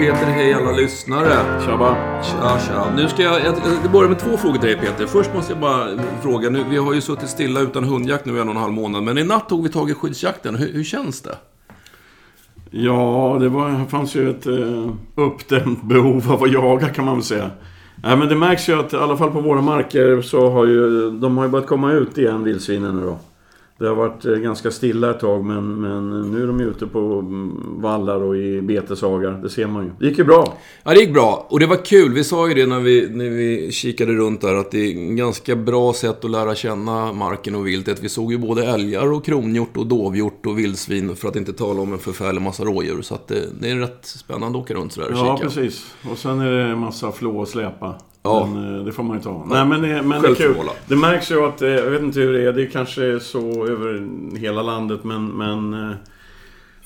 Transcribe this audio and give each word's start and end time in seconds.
Peter, 0.00 0.26
hej 0.26 0.54
alla 0.54 0.72
lyssnare. 0.72 1.60
Tjaba. 1.66 1.96
Tja, 2.22 2.58
tja. 2.58 2.92
Nu 2.96 3.08
ska 3.08 3.22
jag, 3.22 3.44
jag, 3.44 3.54
jag 3.82 3.92
börjar 3.92 4.08
med 4.08 4.18
två 4.18 4.36
frågor 4.36 4.58
till 4.58 4.68
dig 4.68 4.76
Peter. 4.76 5.06
Först 5.06 5.34
måste 5.34 5.52
jag 5.52 5.60
bara 5.60 5.88
fråga, 6.22 6.50
nu, 6.50 6.64
vi 6.70 6.76
har 6.76 6.94
ju 6.94 7.00
suttit 7.00 7.28
stilla 7.28 7.60
utan 7.60 7.84
hundjakt 7.84 8.26
nu 8.26 8.36
i 8.36 8.40
en 8.40 8.48
och 8.48 8.54
en 8.54 8.60
halv 8.60 8.72
månad, 8.72 9.02
men 9.02 9.18
i 9.18 9.24
natt 9.24 9.48
tog 9.48 9.62
vi 9.62 9.68
tag 9.68 9.90
i 9.90 9.94
skyddsjakten. 9.94 10.54
Hur, 10.54 10.72
hur 10.72 10.84
känns 10.84 11.22
det? 11.22 11.36
Ja, 12.70 13.36
det 13.40 13.48
var, 13.48 13.86
fanns 13.88 14.14
ju 14.14 14.30
ett 14.30 14.46
eh, 14.46 14.90
uppdämt 15.14 15.82
behov 15.82 16.32
av 16.32 16.42
att 16.42 16.52
jaga 16.52 16.88
kan 16.88 17.04
man 17.04 17.14
väl 17.14 17.24
säga. 17.24 17.50
Nej, 18.02 18.16
men 18.16 18.28
det 18.28 18.36
märks 18.36 18.68
ju 18.68 18.80
att 18.80 18.92
i 18.92 18.96
alla 18.96 19.16
fall 19.16 19.30
på 19.30 19.40
våra 19.40 19.60
marker 19.60 20.22
så 20.22 20.50
har 20.50 20.66
ju 20.66 21.10
de 21.10 21.36
har 21.38 21.44
ju 21.44 21.50
börjat 21.50 21.68
komma 21.68 21.92
ut 21.92 22.18
igen, 22.18 22.44
vildsvinen 22.44 22.96
nu 22.96 23.06
då. 23.06 23.18
Det 23.80 23.88
har 23.88 23.94
varit 23.94 24.24
eh, 24.24 24.32
ganska 24.32 24.70
stilla 24.70 25.10
ett 25.10 25.20
tag 25.20 25.44
men, 25.44 25.80
men 25.80 26.30
nu 26.30 26.42
är 26.42 26.46
de 26.46 26.60
ute 26.60 26.86
på 26.86 26.98
mm, 26.98 27.80
vallar 27.82 28.22
och 28.22 28.36
i 28.36 28.60
beteshagar. 28.62 29.40
Det 29.42 29.50
ser 29.50 29.66
man 29.66 29.84
ju. 29.84 29.90
Det 29.98 30.06
gick 30.06 30.18
ju 30.18 30.24
bra. 30.24 30.58
Ja, 30.82 30.90
det 30.94 31.00
gick 31.00 31.12
bra. 31.12 31.46
Och 31.50 31.60
det 31.60 31.66
var 31.66 31.84
kul. 31.84 32.12
Vi 32.12 32.24
sa 32.24 32.48
ju 32.48 32.54
det 32.54 32.66
när 32.66 32.80
vi, 32.80 33.08
när 33.10 33.30
vi 33.30 33.72
kikade 33.72 34.12
runt 34.12 34.40
där, 34.40 34.54
att 34.54 34.70
det 34.70 34.78
är 34.78 35.14
ganska 35.14 35.56
bra 35.56 35.92
sätt 35.92 36.24
att 36.24 36.30
lära 36.30 36.54
känna 36.54 37.12
marken 37.12 37.54
och 37.54 37.66
viltet. 37.66 38.02
Vi 38.02 38.08
såg 38.08 38.32
ju 38.32 38.38
både 38.38 38.66
älgar 38.66 39.12
och 39.12 39.24
kronhjort 39.24 39.76
och 39.76 39.86
dovhjort 39.86 40.46
och 40.46 40.58
vildsvin, 40.58 41.16
för 41.16 41.28
att 41.28 41.36
inte 41.36 41.52
tala 41.52 41.80
om 41.82 41.92
en 41.92 41.98
förfärlig 41.98 42.42
massa 42.42 42.64
rådjur. 42.64 43.02
Så 43.02 43.14
att 43.14 43.28
det, 43.28 43.40
det 43.60 43.70
är 43.70 43.76
rätt 43.76 44.06
spännande 44.06 44.58
att 44.58 44.64
åka 44.64 44.74
runt 44.74 44.92
sådär 44.92 45.08
och 45.12 45.18
Ja, 45.18 45.36
kika. 45.36 45.48
precis. 45.48 45.94
Och 46.10 46.18
sen 46.18 46.40
är 46.40 46.50
det 46.50 46.62
en 46.62 46.78
massa 46.78 47.12
flå 47.12 47.38
och 47.38 47.48
släpa. 47.48 47.94
Ja. 48.22 48.46
Men 48.54 48.78
eh, 48.78 48.84
det 48.84 48.92
får 48.92 49.02
man 49.02 49.16
ju 49.16 49.22
ta. 49.22 49.44
Nej, 49.48 49.66
men, 49.66 49.82
det- 49.82 50.02
men 50.02 50.22
det 50.22 50.28
är 50.28 50.34
kul. 50.34 50.56
Det 50.86 50.96
märks 50.96 51.30
ju 51.30 51.44
att, 51.44 51.62
eh, 51.62 51.68
jag 51.68 51.90
vet 51.90 52.02
inte 52.02 52.20
hur 52.20 52.32
det 52.32 52.42
är, 52.48 52.52
det 52.52 52.62
är 52.62 52.66
kanske 52.70 53.20
så 53.20 53.66
över 53.66 54.08
hela 54.38 54.62
landet 54.62 55.04
men, 55.04 55.26
men 55.26 55.74
eh, 55.90 55.96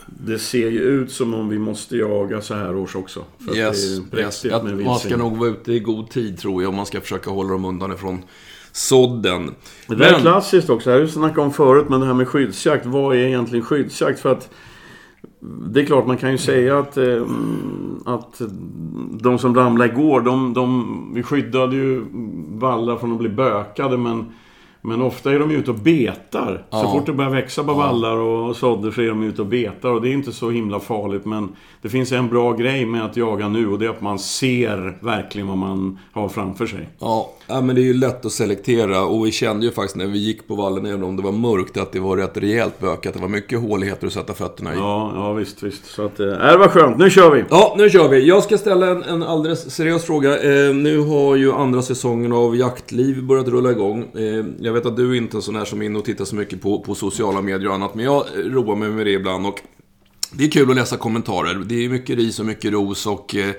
det 0.06 0.38
ser 0.38 0.70
ju 0.70 0.78
ut 0.80 1.12
som 1.12 1.34
om 1.34 1.48
vi 1.48 1.58
måste 1.58 1.96
jaga 1.96 2.40
så 2.40 2.54
här 2.54 2.76
års 2.76 2.96
också. 2.96 3.24
För 3.44 3.50
att 3.50 3.56
Yes, 3.56 3.98
det 4.10 4.16
är 4.20 4.24
yes. 4.24 4.44
Att 4.44 4.64
med 4.64 4.78
man 4.84 4.98
ska 4.98 5.16
nog 5.16 5.36
vara 5.36 5.48
ute 5.48 5.72
i 5.72 5.80
god 5.80 6.10
tid 6.10 6.38
tror 6.38 6.62
jag, 6.62 6.68
om 6.68 6.74
man 6.76 6.86
ska 6.86 7.00
försöka 7.00 7.30
hålla 7.30 7.50
dem 7.52 7.64
undan 7.64 7.92
ifrån 7.92 8.22
sådden. 8.72 9.54
Det 9.88 9.94
där 9.94 10.06
är 10.06 10.12
Men- 10.12 10.20
klassiskt 10.20 10.70
också, 10.70 10.90
det 10.90 10.96
har 10.96 11.00
vi 11.02 11.08
snackat 11.08 11.38
om 11.38 11.52
förut, 11.52 11.86
men 11.88 12.00
det 12.00 12.06
här 12.06 12.14
med 12.14 12.28
skyddsjakt. 12.28 12.86
Vad 12.86 13.16
är 13.16 13.20
egentligen 13.20 13.64
skyddsjakt? 13.64 14.20
För 14.20 14.32
att 14.32 14.50
det 15.72 15.80
är 15.80 15.86
klart, 15.86 16.06
man 16.06 16.16
kan 16.16 16.30
ju 16.32 16.38
säga 16.38 16.78
att, 16.78 16.96
eh, 16.96 17.22
att 18.04 18.40
de 19.20 19.38
som 19.38 19.54
ramlade 19.54 19.90
igår, 19.92 20.20
de, 20.20 20.54
de, 20.54 21.10
vi 21.14 21.22
skyddade 21.22 21.76
ju 21.76 22.04
vallar 22.48 22.96
från 22.96 23.12
att 23.12 23.18
bli 23.18 23.28
bökade, 23.28 23.96
men, 23.96 24.24
men 24.82 25.02
ofta 25.02 25.32
är 25.32 25.38
de 25.38 25.50
ute 25.50 25.70
och 25.70 25.76
betar. 25.78 26.66
Så 26.70 26.76
Ja. 26.76 26.92
fort 26.92 27.06
det 27.06 27.12
börjar 27.12 27.30
växa 27.30 27.64
på 27.64 27.74
vallar 27.74 28.16
och 28.16 28.56
sådder 28.56 28.90
så 28.90 29.00
är 29.02 29.08
de 29.08 29.22
ute 29.22 29.42
och 29.42 29.48
betar. 29.48 29.90
Och 29.90 30.02
det 30.02 30.08
är 30.08 30.12
inte 30.12 30.32
så 30.32 30.50
himla 30.50 30.80
farligt, 30.80 31.24
men 31.24 31.48
det 31.82 31.88
finns 31.88 32.12
en 32.12 32.28
bra 32.28 32.52
grej 32.52 32.86
med 32.86 33.04
att 33.04 33.16
jaga 33.16 33.48
nu 33.48 33.68
och 33.68 33.78
det 33.78 33.86
är 33.86 33.90
att 33.90 34.00
man 34.00 34.18
ser 34.18 34.98
verkligen 35.00 35.48
vad 35.48 35.58
man 35.58 35.98
har 36.12 36.28
framför 36.28 36.66
sig. 36.66 36.88
Ja, 36.98 37.30
ja, 37.46 37.60
men 37.60 37.76
det 37.76 37.82
är 37.82 37.84
ju 37.84 37.94
lätt 37.94 38.24
att 38.24 38.32
selektera 38.32 39.04
och 39.04 39.26
vi 39.26 39.32
kände 39.32 39.66
ju 39.66 39.72
faktiskt 39.72 39.96
när 39.96 40.06
vi 40.06 40.18
gick 40.18 40.48
på 40.48 40.54
vallen, 40.54 40.86
även 40.86 41.02
om 41.02 41.16
det 41.16 41.22
var 41.22 41.32
mörkt, 41.32 41.76
att 41.76 41.92
det 41.92 42.00
var 42.00 42.16
rätt 42.16 42.36
rejält 42.36 42.80
bökat. 42.80 43.14
Det 43.14 43.20
var 43.20 43.28
mycket 43.28 43.60
håligheter 43.60 44.06
att 44.06 44.12
sätta 44.12 44.34
fötterna 44.34 44.74
i. 44.74 44.76
Ja, 44.76 45.12
ja 45.14 45.32
visst, 45.32 45.62
visst. 45.62 45.86
Så 45.86 46.04
att, 46.04 46.20
eh, 46.20 46.26
det 46.26 46.56
var 46.56 46.68
skönt. 46.68 46.98
Nu 46.98 47.10
kör 47.10 47.30
vi! 47.30 47.44
Ja, 47.50 47.74
nu 47.78 47.90
kör 47.90 48.08
vi. 48.08 48.28
Jag 48.28 48.42
ska 48.42 48.58
ställa 48.58 48.86
en, 48.86 49.02
en 49.02 49.22
alldeles 49.22 49.70
seriös 49.70 50.04
fråga. 50.04 50.42
Eh, 50.42 50.74
nu 50.74 50.98
har 50.98 51.36
ju 51.36 51.52
andra 51.52 51.82
säsongen 51.82 52.32
av 52.32 52.56
Jaktliv 52.56 53.24
börjat 53.24 53.48
rulla 53.48 53.70
igång. 53.70 54.02
Eh, 54.14 54.44
jag 54.60 54.72
vet 54.72 54.86
att 54.86 54.96
du 54.96 55.16
inte 55.16 55.34
är 55.34 55.38
en 55.38 55.42
sån 55.42 55.56
här 55.56 55.64
som 55.64 55.82
är 55.82 55.86
inne 55.86 55.98
och 55.98 56.04
tittar 56.04 56.24
så 56.24 56.36
mycket 56.36 56.62
på, 56.62 56.80
på 56.80 56.94
sociala 56.94 57.40
medier 57.40 57.68
och 57.68 57.74
annat, 57.74 57.94
men 57.94 58.04
jag 58.04 58.24
roar 58.34 58.76
mig 58.76 58.88
med 58.88 59.06
det 59.06 59.12
ibland. 59.12 59.46
Och 59.46 59.60
det 60.32 60.44
är 60.44 60.50
kul 60.50 60.70
att 60.70 60.76
läsa 60.76 60.96
kommentarer. 60.96 61.54
Det 61.54 61.84
är 61.84 61.88
mycket 61.88 62.16
ris 62.16 62.40
och 62.40 62.46
mycket 62.46 62.72
ros 62.72 63.06
och 63.06 63.34
Eh, 63.34 63.54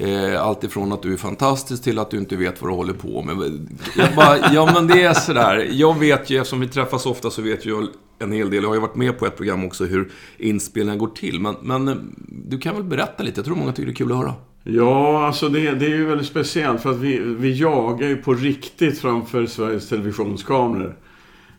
Eh, 0.00 0.42
allt 0.42 0.64
ifrån 0.64 0.92
att 0.92 1.02
du 1.02 1.12
är 1.12 1.16
fantastisk 1.16 1.82
till 1.82 1.98
att 1.98 2.10
du 2.10 2.18
inte 2.18 2.36
vet 2.36 2.62
vad 2.62 2.70
du 2.70 2.74
håller 2.74 2.92
på 2.92 3.22
med. 3.22 3.68
Jag 3.96 4.14
bara, 4.16 4.52
ja 4.54 4.70
men 4.74 4.86
det 4.86 5.02
är 5.02 5.14
sådär. 5.14 5.68
Jag 5.70 5.98
vet 5.98 6.30
ju, 6.30 6.36
eftersom 6.36 6.60
vi 6.60 6.68
träffas 6.68 7.06
ofta 7.06 7.30
så 7.30 7.42
vet 7.42 7.66
jag 7.66 7.86
en 8.18 8.32
hel 8.32 8.50
del. 8.50 8.62
Jag 8.62 8.70
har 8.70 8.74
ju 8.74 8.80
varit 8.80 8.96
med 8.96 9.18
på 9.18 9.26
ett 9.26 9.36
program 9.36 9.64
också 9.64 9.84
hur 9.84 10.10
inspelningen 10.38 10.98
går 10.98 11.08
till. 11.08 11.40
Men, 11.40 11.54
men 11.62 11.88
eh, 11.88 11.94
du 12.28 12.58
kan 12.58 12.74
väl 12.74 12.84
berätta 12.84 13.22
lite? 13.22 13.38
Jag 13.38 13.44
tror 13.44 13.56
många 13.56 13.72
tycker 13.72 13.86
det 13.86 13.92
är 13.92 13.94
kul 13.94 14.12
att 14.12 14.18
höra. 14.18 14.34
Ja, 14.64 15.26
alltså 15.26 15.48
det, 15.48 15.74
det 15.74 15.86
är 15.86 15.96
ju 15.96 16.06
väldigt 16.06 16.26
speciellt 16.26 16.82
för 16.82 16.90
att 16.90 17.00
vi, 17.00 17.18
vi 17.18 17.60
jagar 17.60 18.08
ju 18.08 18.16
på 18.16 18.34
riktigt 18.34 18.98
framför 18.98 19.46
Sveriges 19.46 19.88
Televisionskameror. 19.88 20.96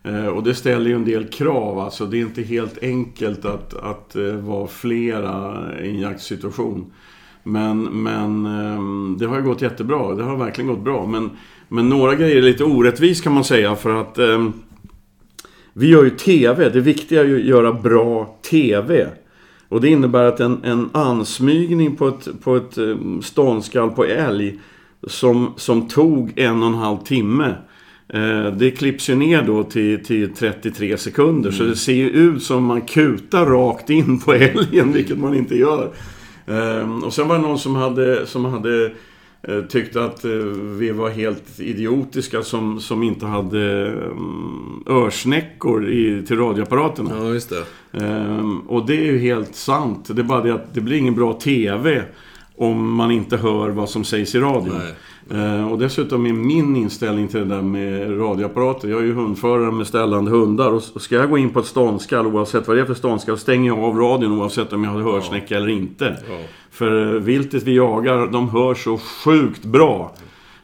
Eh, 0.03 0.27
och 0.27 0.43
det 0.43 0.55
ställer 0.55 0.89
ju 0.89 0.95
en 0.95 1.05
del 1.05 1.27
krav. 1.27 1.79
Alltså 1.79 2.05
det 2.05 2.17
är 2.17 2.21
inte 2.21 2.41
helt 2.41 2.83
enkelt 2.83 3.45
att, 3.45 3.73
att 3.73 4.15
eh, 4.15 4.33
vara 4.33 4.67
flera 4.67 5.63
i 5.81 5.89
en 5.89 5.99
jaktsituation. 5.99 6.91
Men, 7.47 7.83
men 7.83 8.45
eh, 8.45 9.17
det 9.17 9.25
har 9.25 9.37
ju 9.37 9.43
gått 9.43 9.61
jättebra. 9.61 10.15
Det 10.15 10.23
har 10.23 10.37
verkligen 10.37 10.67
gått 10.67 10.83
bra. 10.83 11.05
Men, 11.05 11.29
men 11.67 11.89
några 11.89 12.15
grejer 12.15 12.37
är 12.37 12.41
lite 12.41 12.63
orättvis 12.63 13.21
kan 13.21 13.33
man 13.33 13.43
säga 13.43 13.75
för 13.75 14.01
att 14.01 14.17
eh, 14.17 14.49
vi 15.73 15.87
gör 15.87 16.03
ju 16.03 16.09
TV. 16.09 16.69
Det 16.69 16.81
viktiga 16.81 17.21
är 17.21 17.25
ju 17.25 17.39
att 17.39 17.45
göra 17.45 17.73
bra 17.73 18.37
TV. 18.49 19.07
Och 19.69 19.81
det 19.81 19.89
innebär 19.89 20.23
att 20.23 20.39
en, 20.39 20.63
en 20.63 20.89
ansmygning 20.91 21.95
på 21.95 22.07
ett, 22.07 22.27
på 22.43 22.55
ett 22.55 22.77
eh, 22.77 22.95
ståndskall 23.21 23.91
på 23.91 24.05
älg 24.05 24.59
som, 25.07 25.53
som 25.57 25.87
tog 25.87 26.33
en 26.35 26.63
och 26.63 26.67
en 26.67 26.73
halv 26.73 26.97
timme. 26.97 27.53
Eh, 28.09 28.53
det 28.57 28.71
klipps 28.71 29.09
ju 29.09 29.15
ner 29.15 29.41
då 29.41 29.63
till, 29.63 30.05
till 30.05 30.33
33 30.33 30.97
sekunder. 30.97 31.51
Så 31.51 31.63
det 31.63 31.75
ser 31.75 31.93
ju 31.93 32.09
ut 32.09 32.43
som 32.43 32.63
man 32.63 32.81
kutar 32.81 33.45
rakt 33.45 33.89
in 33.89 34.19
på 34.19 34.33
älgen, 34.33 34.93
vilket 34.93 35.17
man 35.17 35.35
inte 35.35 35.55
gör. 35.55 35.91
Eh, 36.47 37.03
och 37.03 37.13
sen 37.13 37.27
var 37.27 37.35
det 37.35 37.41
någon 37.41 37.59
som 37.59 37.75
hade, 37.75 38.27
som 38.27 38.45
hade 38.45 38.91
eh, 39.41 39.61
tyckte 39.61 40.03
att 40.03 40.25
eh, 40.25 40.31
vi 40.79 40.91
var 40.91 41.09
helt 41.09 41.59
idiotiska 41.59 42.43
som, 42.43 42.79
som 42.79 43.03
inte 43.03 43.25
hade 43.25 43.91
um, 43.91 44.83
örsnäckor 44.87 45.89
i, 45.89 46.25
till 46.27 46.37
radioapparaterna. 46.37 47.11
Ja, 47.13 47.33
just 47.33 47.49
det. 47.49 47.63
Ehm, 48.05 48.59
och 48.59 48.85
det 48.85 48.97
är 48.97 49.11
ju 49.11 49.17
helt 49.17 49.55
sant. 49.55 50.09
Det 50.11 50.21
är 50.21 50.23
bara 50.23 50.43
det 50.43 50.53
att 50.53 50.73
det 50.73 50.81
blir 50.81 50.97
ingen 50.97 51.15
bra 51.15 51.33
TV 51.33 52.03
om 52.55 52.93
man 52.93 53.11
inte 53.11 53.37
hör 53.37 53.69
vad 53.69 53.89
som 53.89 54.03
sägs 54.03 54.35
i 54.35 54.39
radion. 54.39 54.77
Nej. 54.77 54.93
Ehm, 55.31 55.71
och 55.71 55.77
dessutom 55.79 56.25
är 56.25 56.33
min 56.33 56.75
inställning 56.75 57.27
till 57.27 57.39
det 57.39 57.55
där 57.55 57.61
med 57.61 58.19
radioapparater. 58.19 58.87
Jag 58.87 58.99
är 58.99 59.05
ju 59.05 59.13
hundförare 59.13 59.71
med 59.71 59.87
ställande 59.87 60.31
hundar. 60.31 60.71
Och 60.71 61.01
ska 61.01 61.15
jag 61.15 61.29
gå 61.29 61.37
in 61.37 61.49
på 61.49 61.59
ett 61.59 61.65
ståndskall, 61.65 62.27
oavsett 62.27 62.67
vad 62.67 62.77
det 62.77 62.81
är 62.81 62.85
för 62.85 62.93
ståndskall, 62.93 63.37
stänger 63.37 63.67
jag 63.67 63.79
av 63.79 63.97
radion 63.97 64.39
oavsett 64.39 64.73
om 64.73 64.83
jag 64.83 64.91
har 64.91 65.01
hörsnäcka 65.01 65.57
eller 65.57 65.69
inte. 65.69 66.17
Ja. 66.29 66.37
För 66.71 67.15
eh, 67.15 67.21
viltet 67.21 67.63
vi 67.63 67.75
jagar, 67.75 68.27
de 68.27 68.49
hör 68.49 68.75
så 68.75 68.97
sjukt 68.97 69.65
bra. 69.65 70.13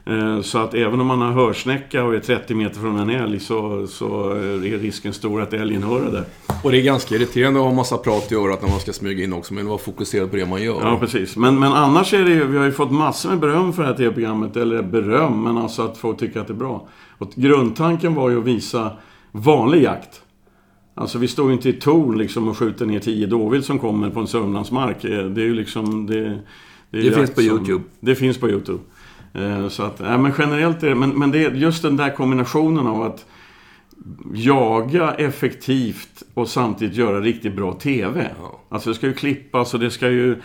Eh, 0.05 0.41
Så 0.41 0.57
att 0.57 0.73
även 0.73 1.01
om 1.01 1.07
man 1.07 1.21
har 1.21 1.31
hörsnäcka 1.31 2.03
och 2.03 2.15
är 2.15 2.19
30 2.19 2.55
meter 2.55 2.79
från 2.79 2.99
en 2.99 3.09
älg 3.09 3.39
så, 3.39 3.87
så 3.87 4.29
är 4.31 4.77
risken 4.77 5.13
stor 5.13 5.41
att 5.41 5.53
älgen 5.53 5.83
hör 5.83 6.01
det 6.05 6.11
där. 6.11 6.25
Och 6.63 6.71
det 6.71 6.77
är 6.77 6.83
ganska 6.83 7.15
irriterande 7.15 7.59
att 7.59 7.65
ha 7.65 7.73
massa 7.73 7.97
prat 7.97 8.31
i 8.31 8.35
örat 8.35 8.61
när 8.61 8.69
man 8.69 8.79
ska 8.79 8.93
smyga 8.93 9.23
in 9.23 9.33
också, 9.33 9.53
men 9.53 9.67
vara 9.67 9.77
fokuserad 9.77 10.31
på 10.31 10.35
det 10.37 10.45
man 10.45 10.63
gör. 10.63 10.81
Ja, 10.81 10.97
precis. 10.99 11.37
Men, 11.37 11.59
men 11.59 11.71
annars 11.73 12.13
är 12.13 12.23
det 12.23 12.31
ju, 12.31 12.47
vi 12.47 12.57
har 12.57 12.65
ju 12.65 12.71
fått 12.71 12.91
massor 12.91 13.29
med 13.29 13.39
beröm 13.39 13.73
för 13.73 13.81
det 13.83 13.87
här 13.89 13.95
TV-programmet. 13.95 14.55
Eller 14.57 14.81
beröm, 14.83 15.43
men 15.43 15.57
alltså 15.57 15.81
att 15.81 15.97
folk 15.97 16.19
tycker 16.19 16.39
att 16.39 16.47
det 16.47 16.53
är 16.53 16.57
bra. 16.57 16.87
Och 17.17 17.31
grundtanken 17.35 18.15
var 18.15 18.29
ju 18.29 18.39
att 18.39 18.45
visa 18.45 18.91
vanlig 19.31 19.83
jakt. 19.83 20.21
Alltså 20.95 21.17
vi 21.17 21.27
står 21.27 21.47
ju 21.47 21.53
inte 21.53 21.69
i 21.69 21.73
torn 21.73 22.17
liksom 22.17 22.47
och 22.47 22.57
skjuter 22.57 22.85
ner 22.85 22.99
tio 22.99 23.27
dåvilt 23.27 23.65
som 23.65 23.79
kommer 23.79 24.09
på 24.09 24.19
en 24.19 24.27
Sörmlandsmark. 24.27 25.03
Eh, 25.03 25.25
Det 25.25 25.41
är 25.41 25.45
ju 25.45 25.53
liksom... 25.53 26.05
Det, 26.05 26.39
Det 26.91 27.01
jakt 27.01 27.15
finns 27.17 27.29
på 27.29 27.41
som- 27.41 27.49
YouTube. 27.49 27.83
Det 27.99 28.15
finns 28.15 28.37
på 28.37 28.49
YouTube. 28.49 28.79
Eh, 29.33 29.67
Så 29.67 29.83
att, 29.83 29.99
nej, 29.99 30.17
men 30.17 30.33
generellt 30.37 30.83
är 30.83 30.89
det, 30.89 30.95
men, 30.95 31.09
men 31.09 31.31
det 31.31 31.45
är 31.45 31.51
just 31.51 31.81
den 31.81 31.97
där 31.97 32.09
kombinationen 32.09 32.87
av 32.87 33.01
att 33.01 33.25
jaga 34.33 35.13
effektivt 35.13 36.23
och 36.33 36.49
samtidigt 36.49 36.95
göra 36.95 37.21
riktigt 37.21 37.55
bra 37.55 37.73
TV. 37.73 38.29
Ja. 38.41 38.59
Alltså 38.69 38.89
det 38.89 38.95
ska 38.95 39.07
ju 39.07 39.13
klippas 39.13 39.73
och 39.73 39.79
det 39.79 39.91
ska 39.91 40.09
ju... 40.09 40.41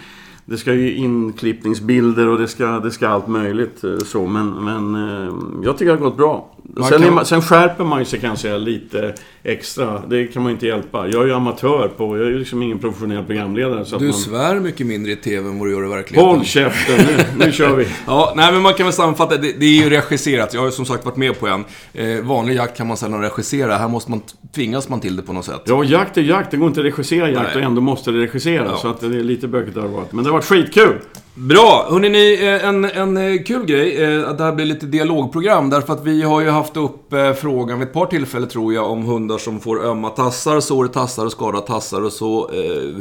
Det 0.50 0.56
ska 0.56 0.74
ju 0.74 0.94
inklippningsbilder 0.94 2.28
och 2.28 2.38
det 2.38 2.48
ska, 2.48 2.66
det 2.66 2.90
ska 2.90 3.08
allt 3.08 3.28
möjligt 3.28 3.84
eh, 3.84 3.98
så. 3.98 4.26
Men, 4.26 4.50
men 4.50 4.94
eh, 4.94 5.34
jag 5.64 5.78
tycker 5.78 5.92
det 5.92 5.98
har 5.98 6.04
gått 6.04 6.16
bra. 6.16 6.54
Sen, 6.88 7.18
är 7.18 7.24
sen 7.24 7.42
skärper 7.42 7.84
man 7.84 7.98
ju 7.98 8.04
sig 8.04 8.20
kan 8.20 8.28
jag 8.30 8.38
säga 8.38 8.58
lite 8.58 9.14
extra. 9.42 10.02
Det 10.08 10.26
kan 10.26 10.42
man 10.42 10.52
inte 10.52 10.66
hjälpa. 10.66 11.08
Jag 11.08 11.22
är 11.22 11.26
ju 11.26 11.32
amatör 11.32 11.90
på... 11.96 12.18
Jag 12.18 12.26
är 12.26 12.30
ju 12.30 12.38
liksom 12.38 12.62
ingen 12.62 12.78
professionell 12.78 13.24
programledare. 13.24 13.84
Så 13.84 13.98
Du 13.98 14.04
man, 14.04 14.14
svär 14.14 14.60
mycket 14.60 14.86
mindre 14.86 15.12
i 15.12 15.16
TV 15.16 15.48
än 15.48 15.58
vad 15.58 15.68
du 15.68 15.72
gör 15.72 15.84
i 15.84 15.88
verkligheten. 15.88 16.30
Håll 16.30 16.44
käften 16.44 17.06
nu! 17.06 17.44
Nu 17.46 17.52
kör 17.52 17.76
vi! 17.76 17.86
Ja, 18.06 18.32
nej 18.36 18.52
men 18.52 18.62
man 18.62 18.74
kan 18.74 18.86
väl 18.86 18.92
sammanfatta, 18.92 19.36
det, 19.36 19.52
det 19.52 19.66
är 19.66 19.82
ju 19.84 19.90
regisserat. 19.90 20.54
Jag 20.54 20.60
har 20.60 20.66
ju 20.66 20.72
som 20.72 20.84
sagt 20.84 21.04
varit 21.04 21.16
med 21.16 21.40
på 21.40 21.46
en. 21.46 21.64
Eh, 21.92 22.24
vanlig 22.24 22.54
jakt 22.54 22.76
kan 22.76 22.86
man 22.86 22.96
sällan 22.96 23.20
regissera. 23.20 23.76
Här 23.76 23.88
måste 23.88 24.10
man, 24.10 24.20
tvingas 24.54 24.88
man 24.88 25.00
till 25.00 25.16
det 25.16 25.22
på 25.22 25.32
något 25.32 25.44
sätt. 25.44 25.62
Ja, 25.64 25.84
jakt 25.84 26.16
är 26.16 26.22
jakt. 26.22 26.50
Det 26.50 26.56
går 26.56 26.68
inte 26.68 26.80
att 26.80 26.86
regissera 26.86 27.30
jakt 27.30 27.48
Nej. 27.54 27.56
och 27.56 27.62
ändå 27.62 27.80
måste 27.80 28.10
det 28.10 28.18
regisseras. 28.18 28.68
Ja. 28.70 28.76
Så 28.76 28.88
att 28.88 29.00
det 29.00 29.06
är 29.06 29.10
lite 29.10 29.48
bökigt 29.48 29.74
det 29.74 29.80
har 29.80 29.88
varit. 29.88 30.12
Men 30.12 30.24
det 30.24 30.30
har 30.30 30.37
varit 30.38 30.48
skitkul! 30.48 31.00
Bra! 31.34 31.86
Hörrni, 31.90 32.08
ni, 32.08 32.38
eh, 32.42 32.68
en, 32.68 32.84
en 32.84 33.16
eh, 33.16 33.42
kul 33.42 33.66
grej 33.66 34.04
eh, 34.04 34.28
att 34.28 34.38
det 34.38 34.44
här 34.44 34.52
blir 34.52 34.64
lite 34.64 34.86
dialogprogram. 34.86 35.70
Därför 35.70 35.92
att 35.92 36.04
vi 36.04 36.22
har 36.22 36.40
ju 36.40 36.50
haft 36.50 36.76
upp 36.76 37.14
frågan 37.40 37.78
vid 37.78 37.88
ett 37.88 37.94
par 37.94 38.06
tillfällen 38.06 38.48
tror 38.48 38.74
jag 38.74 38.90
om 38.90 39.04
hundar 39.04 39.38
som 39.38 39.60
får 39.60 39.86
ömma 39.86 40.10
tassar, 40.10 40.60
sår 40.60 40.86
i 40.86 40.88
tassar 40.88 41.24
och 41.24 41.32
skadade 41.32 41.66
tassar 41.66 42.04
och 42.04 42.12
så. 42.12 42.50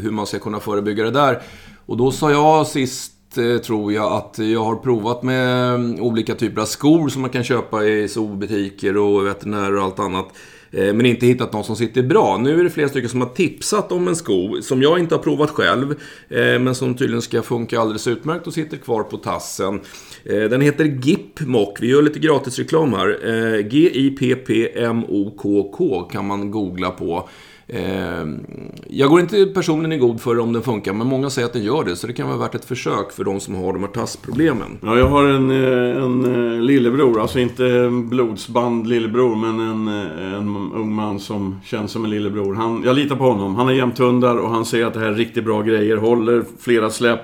Hur 0.02 0.12
man 0.12 0.26
ska 0.26 0.40
kunna 0.40 0.60
förebygga 0.60 1.04
det 1.04 1.12
där. 1.12 1.42
Och 1.86 1.98
då 1.98 2.12
sa 2.12 2.32
jag 2.32 2.68
sist 2.68 3.14
tror 3.66 3.94
jag 3.94 4.14
att 4.14 4.40
jag 4.40 4.64
har 4.64 4.76
provat 4.76 5.24
med 5.24 5.74
mm, 5.76 6.02
olika 6.02 6.36
typer 6.36 6.62
av 6.62 6.66
skor 6.66 7.10
som 7.10 7.22
man 7.22 7.32
kan 7.32 7.44
köpa 7.44 7.86
i 7.86 8.08
zoobutiker 8.08 8.98
och 8.98 9.28
veterinärer 9.28 9.78
och 9.78 9.84
allt 9.84 10.00
annat. 10.00 10.28
Eh, 10.72 10.94
men 10.94 11.06
inte 11.06 11.26
hittat 11.26 11.54
någon 11.54 11.64
som 11.64 11.76
sitter 11.76 12.04
bra. 12.04 12.38
Nu 12.38 12.60
är 12.60 12.64
det 12.64 12.70
flera 12.70 12.90
stycken 12.90 13.10
som 13.10 13.22
har 13.22 13.30
tipsat 13.30 13.92
om 13.92 14.08
en 14.08 14.16
sko 14.16 14.62
som 14.62 14.82
jag 14.82 15.00
inte 15.00 15.16
har 15.16 15.22
provat 15.22 15.50
själv. 15.50 15.92
Eh, 16.30 16.60
men 16.60 16.76
som 16.76 16.96
tydligen 16.96 17.22
ska 17.22 17.42
funka 17.42 17.80
alldeles 17.80 18.08
utmärkt 18.08 18.48
och 18.48 18.54
sitter 18.54 18.78
kvar 18.78 19.04
på 19.04 19.18
tassen. 19.18 19.82
Eh, 20.24 20.44
den 20.44 20.62
heter 20.62 20.86
Gipmok. 20.86 21.82
Vi 21.82 21.88
gör 21.88 22.02
lite 22.02 22.20
gratisreklam 22.20 22.94
här. 22.94 23.08
G-I-P-P-M-O-K-K 23.62 24.50
kan 26.12 26.28
man 26.28 26.52
googla 26.52 26.90
på. 26.90 27.30
Ehm, 27.70 28.46
jag 28.88 29.10
går 29.10 29.20
inte 29.20 29.46
personligen 29.46 29.92
i 29.92 29.98
god 29.98 30.22
för 30.22 30.40
om 30.40 30.54
den 30.54 30.62
funkar, 30.62 30.94
men 30.94 31.08
många 31.08 31.30
säger 31.30 31.46
att 31.46 31.54
den 31.54 31.64
gör 31.64 31.84
det. 31.84 31.96
Så 31.96 32.08
det 32.08 32.14
kan 32.14 32.28
vara 32.28 32.38
värt 32.38 32.56
ett 32.56 32.66
försök 32.66 33.12
för 33.12 33.24
de 33.24 33.40
som 33.40 33.56
har 33.56 33.74
de 33.74 33.84
här 33.84 33.90
tassproblemen. 33.90 34.78
Ja, 34.82 34.98
jag 34.98 35.08
har 35.08 35.24
en, 35.24 35.52
eh, 35.52 36.04
en 36.04 36.26
eh, 36.26 36.62
lillebror, 36.62 37.22
alltså 37.22 37.40
inte 37.40 37.90
blodsband 38.10 38.88
lillebror, 38.88 39.36
men 39.36 39.60
en, 39.60 39.88
eh, 39.88 40.34
en 40.34 40.72
ung 40.76 40.94
man 40.94 41.20
som 41.20 41.60
känns 41.66 41.92
som 41.92 42.04
en 42.04 42.10
lillebror. 42.10 42.56
Han, 42.56 42.82
jag 42.86 42.96
litar 42.96 43.16
på 43.16 43.24
honom. 43.24 43.56
Han 43.56 43.68
är 43.68 43.74
jämthundar 43.74 44.36
och 44.36 44.50
han 44.50 44.66
säger 44.66 44.86
att 44.86 44.94
det 44.94 45.00
här 45.00 45.08
är 45.08 45.16
riktigt 45.16 45.46
bra 45.46 45.62
grejer. 45.62 45.98
Håller 45.98 46.44
flera 46.60 46.90
släpp 46.90 47.22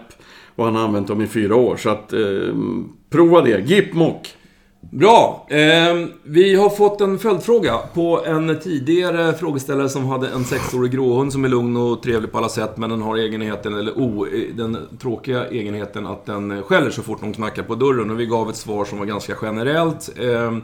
och 0.56 0.66
han 0.66 0.76
har 0.76 0.84
använt 0.84 1.08
dem 1.08 1.22
i 1.22 1.28
fyra 1.28 1.56
år. 1.56 1.78
Så 1.78 1.90
att, 1.90 2.14
eh, 2.14 2.20
prova 3.10 3.42
det. 3.42 3.70
Gipmok! 3.70 4.28
Bra! 4.92 5.46
Eh, 5.50 6.06
vi 6.24 6.56
har 6.56 6.70
fått 6.70 7.02
en 7.02 7.20
följdfråga 7.20 7.78
på 7.94 8.26
en 8.26 8.60
tidigare 8.60 9.34
frågeställare 9.34 9.90
som 9.90 10.06
hade 10.06 10.28
en 10.30 10.44
sexårig 10.44 10.92
gråhund 10.92 11.32
som 11.32 11.46
är 11.46 11.50
lugn 11.50 11.78
och 11.78 12.04
trevlig 12.04 12.32
på 12.32 12.38
alla 12.38 12.50
sätt 12.50 12.78
men 12.78 12.90
den 12.90 13.02
har 13.02 13.18
egenheten, 13.18 13.74
eller 13.74 13.92
oh, 13.92 14.28
den 14.56 14.78
tråkiga 15.02 15.48
egenheten 15.48 16.08
att 16.08 16.26
den 16.26 16.64
skäller 16.64 16.90
så 16.90 17.02
fort 17.02 17.22
någon 17.22 17.34
knackar 17.34 17.64
på 17.64 17.76
dörren. 17.76 18.12
Och 18.12 18.20
vi 18.20 18.26
gav 18.26 18.50
ett 18.50 18.56
svar 18.56 18.86
som 18.86 19.00
var 19.00 19.06
ganska 19.06 19.36
generellt. 19.42 20.12
Eh, 20.20 20.58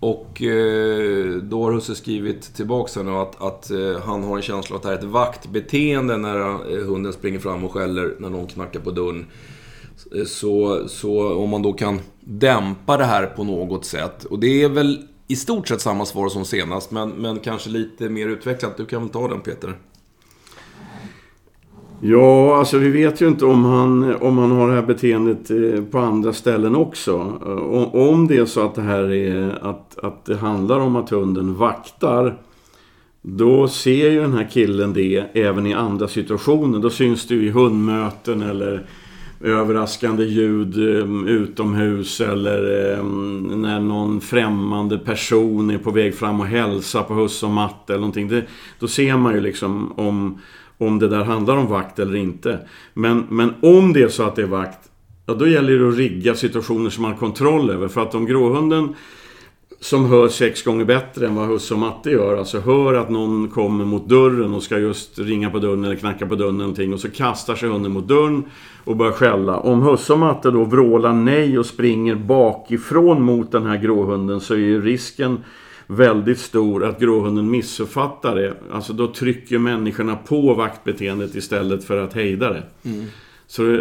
och 0.00 0.42
eh, 0.42 1.34
då 1.42 1.64
har 1.64 1.72
husse 1.72 1.94
skrivit 1.94 2.54
tillbaka 2.54 3.02
nu 3.02 3.10
att, 3.10 3.42
att 3.42 3.70
eh, 3.70 4.00
han 4.04 4.24
har 4.24 4.36
en 4.36 4.42
känsla 4.42 4.76
att 4.76 4.82
det 4.82 4.88
här 4.88 4.94
är 4.94 4.98
ett 4.98 5.04
vaktbeteende 5.04 6.16
när 6.16 6.38
eh, 6.38 6.86
hunden 6.86 7.12
springer 7.12 7.38
fram 7.38 7.64
och 7.64 7.72
skäller 7.72 8.14
när 8.18 8.30
någon 8.30 8.46
knackar 8.46 8.80
på 8.80 8.90
dörren. 8.90 9.26
Eh, 10.16 10.24
så, 10.24 10.84
så 10.88 11.34
om 11.34 11.50
man 11.50 11.62
då 11.62 11.72
kan 11.72 12.00
dämpa 12.20 12.96
det 12.96 13.04
här 13.04 13.26
på 13.26 13.44
något 13.44 13.84
sätt. 13.84 14.24
Och 14.24 14.38
det 14.38 14.62
är 14.62 14.68
väl 14.68 14.98
i 15.28 15.36
stort 15.36 15.68
sett 15.68 15.80
samma 15.80 16.06
svar 16.06 16.28
som 16.28 16.44
senast, 16.44 16.90
men, 16.90 17.10
men 17.10 17.38
kanske 17.38 17.70
lite 17.70 18.08
mer 18.08 18.28
utvecklat. 18.28 18.76
Du 18.76 18.86
kan 18.86 19.00
väl 19.02 19.10
ta 19.10 19.28
den 19.28 19.40
Peter? 19.40 19.74
Ja, 22.02 22.58
alltså 22.58 22.78
vi 22.78 22.90
vet 22.90 23.20
ju 23.20 23.28
inte 23.28 23.44
om 23.44 23.64
han, 23.64 24.14
om 24.14 24.38
han 24.38 24.50
har 24.50 24.68
det 24.68 24.74
här 24.74 24.82
beteendet 24.82 25.50
eh, 25.50 25.84
på 25.84 25.98
andra 25.98 26.32
ställen 26.32 26.76
också. 26.76 27.38
Eh, 27.46 27.94
om 27.94 28.26
det 28.26 28.36
är 28.36 28.44
så 28.44 28.64
att 28.64 28.74
det 28.74 28.82
här 28.82 29.12
är 29.12 29.58
att, 29.62 29.98
att 29.98 30.24
det 30.24 30.36
handlar 30.36 30.80
om 30.80 30.96
att 30.96 31.10
hunden 31.10 31.54
vaktar 31.54 32.38
då 33.22 33.68
ser 33.68 34.10
ju 34.10 34.20
den 34.20 34.32
här 34.32 34.48
killen 34.50 34.92
det 34.92 35.26
även 35.32 35.66
i 35.66 35.74
andra 35.74 36.08
situationer. 36.08 36.78
Då 36.78 36.90
syns 36.90 37.26
det 37.26 37.34
ju 37.34 37.46
i 37.46 37.50
hundmöten 37.50 38.42
eller 38.42 38.86
överraskande 39.40 40.24
ljud 40.24 40.76
eh, 40.76 41.34
utomhus 41.34 42.20
eller 42.20 42.92
eh, 42.92 43.04
när 43.56 43.80
någon 43.80 44.20
främmande 44.20 44.98
person 44.98 45.70
är 45.70 45.78
på 45.78 45.90
väg 45.90 46.14
fram 46.14 46.40
och 46.40 46.46
hälsar 46.46 47.02
på 47.02 47.14
husse 47.14 47.46
och 47.46 47.52
matte 47.52 47.92
eller 47.92 48.00
någonting. 48.00 48.28
Det, 48.28 48.44
då 48.78 48.88
ser 48.88 49.16
man 49.16 49.34
ju 49.34 49.40
liksom 49.40 49.92
om, 49.92 50.38
om 50.78 50.98
det 50.98 51.08
där 51.08 51.24
handlar 51.24 51.56
om 51.56 51.66
vakt 51.66 51.98
eller 51.98 52.16
inte. 52.16 52.58
Men, 52.94 53.26
men 53.28 53.54
om 53.62 53.92
det 53.92 54.02
är 54.02 54.08
så 54.08 54.22
att 54.22 54.36
det 54.36 54.42
är 54.42 54.46
vakt, 54.46 54.90
ja, 55.26 55.34
då 55.34 55.46
gäller 55.46 55.78
det 55.78 55.88
att 55.88 55.96
rigga 55.96 56.34
situationer 56.34 56.90
som 56.90 57.02
man 57.02 57.10
har 57.12 57.18
kontroll 57.18 57.70
över. 57.70 57.88
För 57.88 58.02
att 58.02 58.14
om 58.14 58.26
gråhunden 58.26 58.94
som 59.80 60.04
hör 60.04 60.28
sex 60.28 60.62
gånger 60.62 60.84
bättre 60.84 61.26
än 61.26 61.34
vad 61.34 61.48
husse 61.48 61.74
och 61.74 61.80
matte 61.80 62.10
gör. 62.10 62.36
Alltså 62.36 62.60
hör 62.60 62.94
att 62.94 63.10
någon 63.10 63.48
kommer 63.48 63.84
mot 63.84 64.08
dörren 64.08 64.54
och 64.54 64.62
ska 64.62 64.78
just 64.78 65.18
ringa 65.18 65.50
på 65.50 65.58
dörren 65.58 65.84
eller 65.84 65.96
knacka 65.96 66.26
på 66.26 66.34
dörren 66.34 66.54
eller 66.54 66.58
någonting. 66.58 66.94
Och 66.94 67.00
så 67.00 67.10
kastar 67.10 67.54
sig 67.54 67.68
hunden 67.68 67.92
mot 67.92 68.08
dörren 68.08 68.44
och 68.84 68.96
börjar 68.96 69.12
skälla. 69.12 69.56
Om 69.56 69.82
husse 69.82 70.12
och 70.12 70.18
matte 70.18 70.50
då 70.50 70.64
vrålar 70.64 71.12
nej 71.12 71.58
och 71.58 71.66
springer 71.66 72.14
bakifrån 72.14 73.22
mot 73.22 73.52
den 73.52 73.66
här 73.66 73.76
gråhunden 73.76 74.40
så 74.40 74.54
är 74.54 74.58
ju 74.58 74.82
risken 74.82 75.38
väldigt 75.86 76.38
stor 76.38 76.84
att 76.84 77.00
gråhunden 77.00 77.50
missuppfattar 77.50 78.36
det. 78.36 78.54
Alltså 78.72 78.92
då 78.92 79.06
trycker 79.06 79.58
människorna 79.58 80.16
på 80.16 80.54
vaktbeteendet 80.54 81.34
istället 81.34 81.84
för 81.84 82.04
att 82.04 82.12
hejda 82.12 82.52
det. 82.52 82.62
Mm. 82.84 83.06
Så 83.50 83.62
det, 83.62 83.78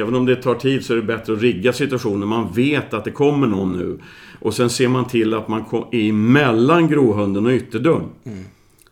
även 0.00 0.14
om 0.14 0.26
det 0.26 0.36
tar 0.36 0.54
tid 0.54 0.84
så 0.84 0.92
är 0.92 0.96
det 0.96 1.02
bättre 1.02 1.32
att 1.32 1.40
rigga 1.40 1.72
situationen. 1.72 2.28
Man 2.28 2.52
vet 2.52 2.94
att 2.94 3.04
det 3.04 3.10
kommer 3.10 3.46
någon 3.46 3.72
nu. 3.72 3.98
Och 4.40 4.54
sen 4.54 4.70
ser 4.70 4.88
man 4.88 5.04
till 5.04 5.34
att 5.34 5.48
man 5.48 5.64
är 5.90 6.12
mellan 6.12 6.88
gråhunden 6.88 7.46
och 7.46 7.52
ytterdörren. 7.52 8.08
Mm. 8.24 8.38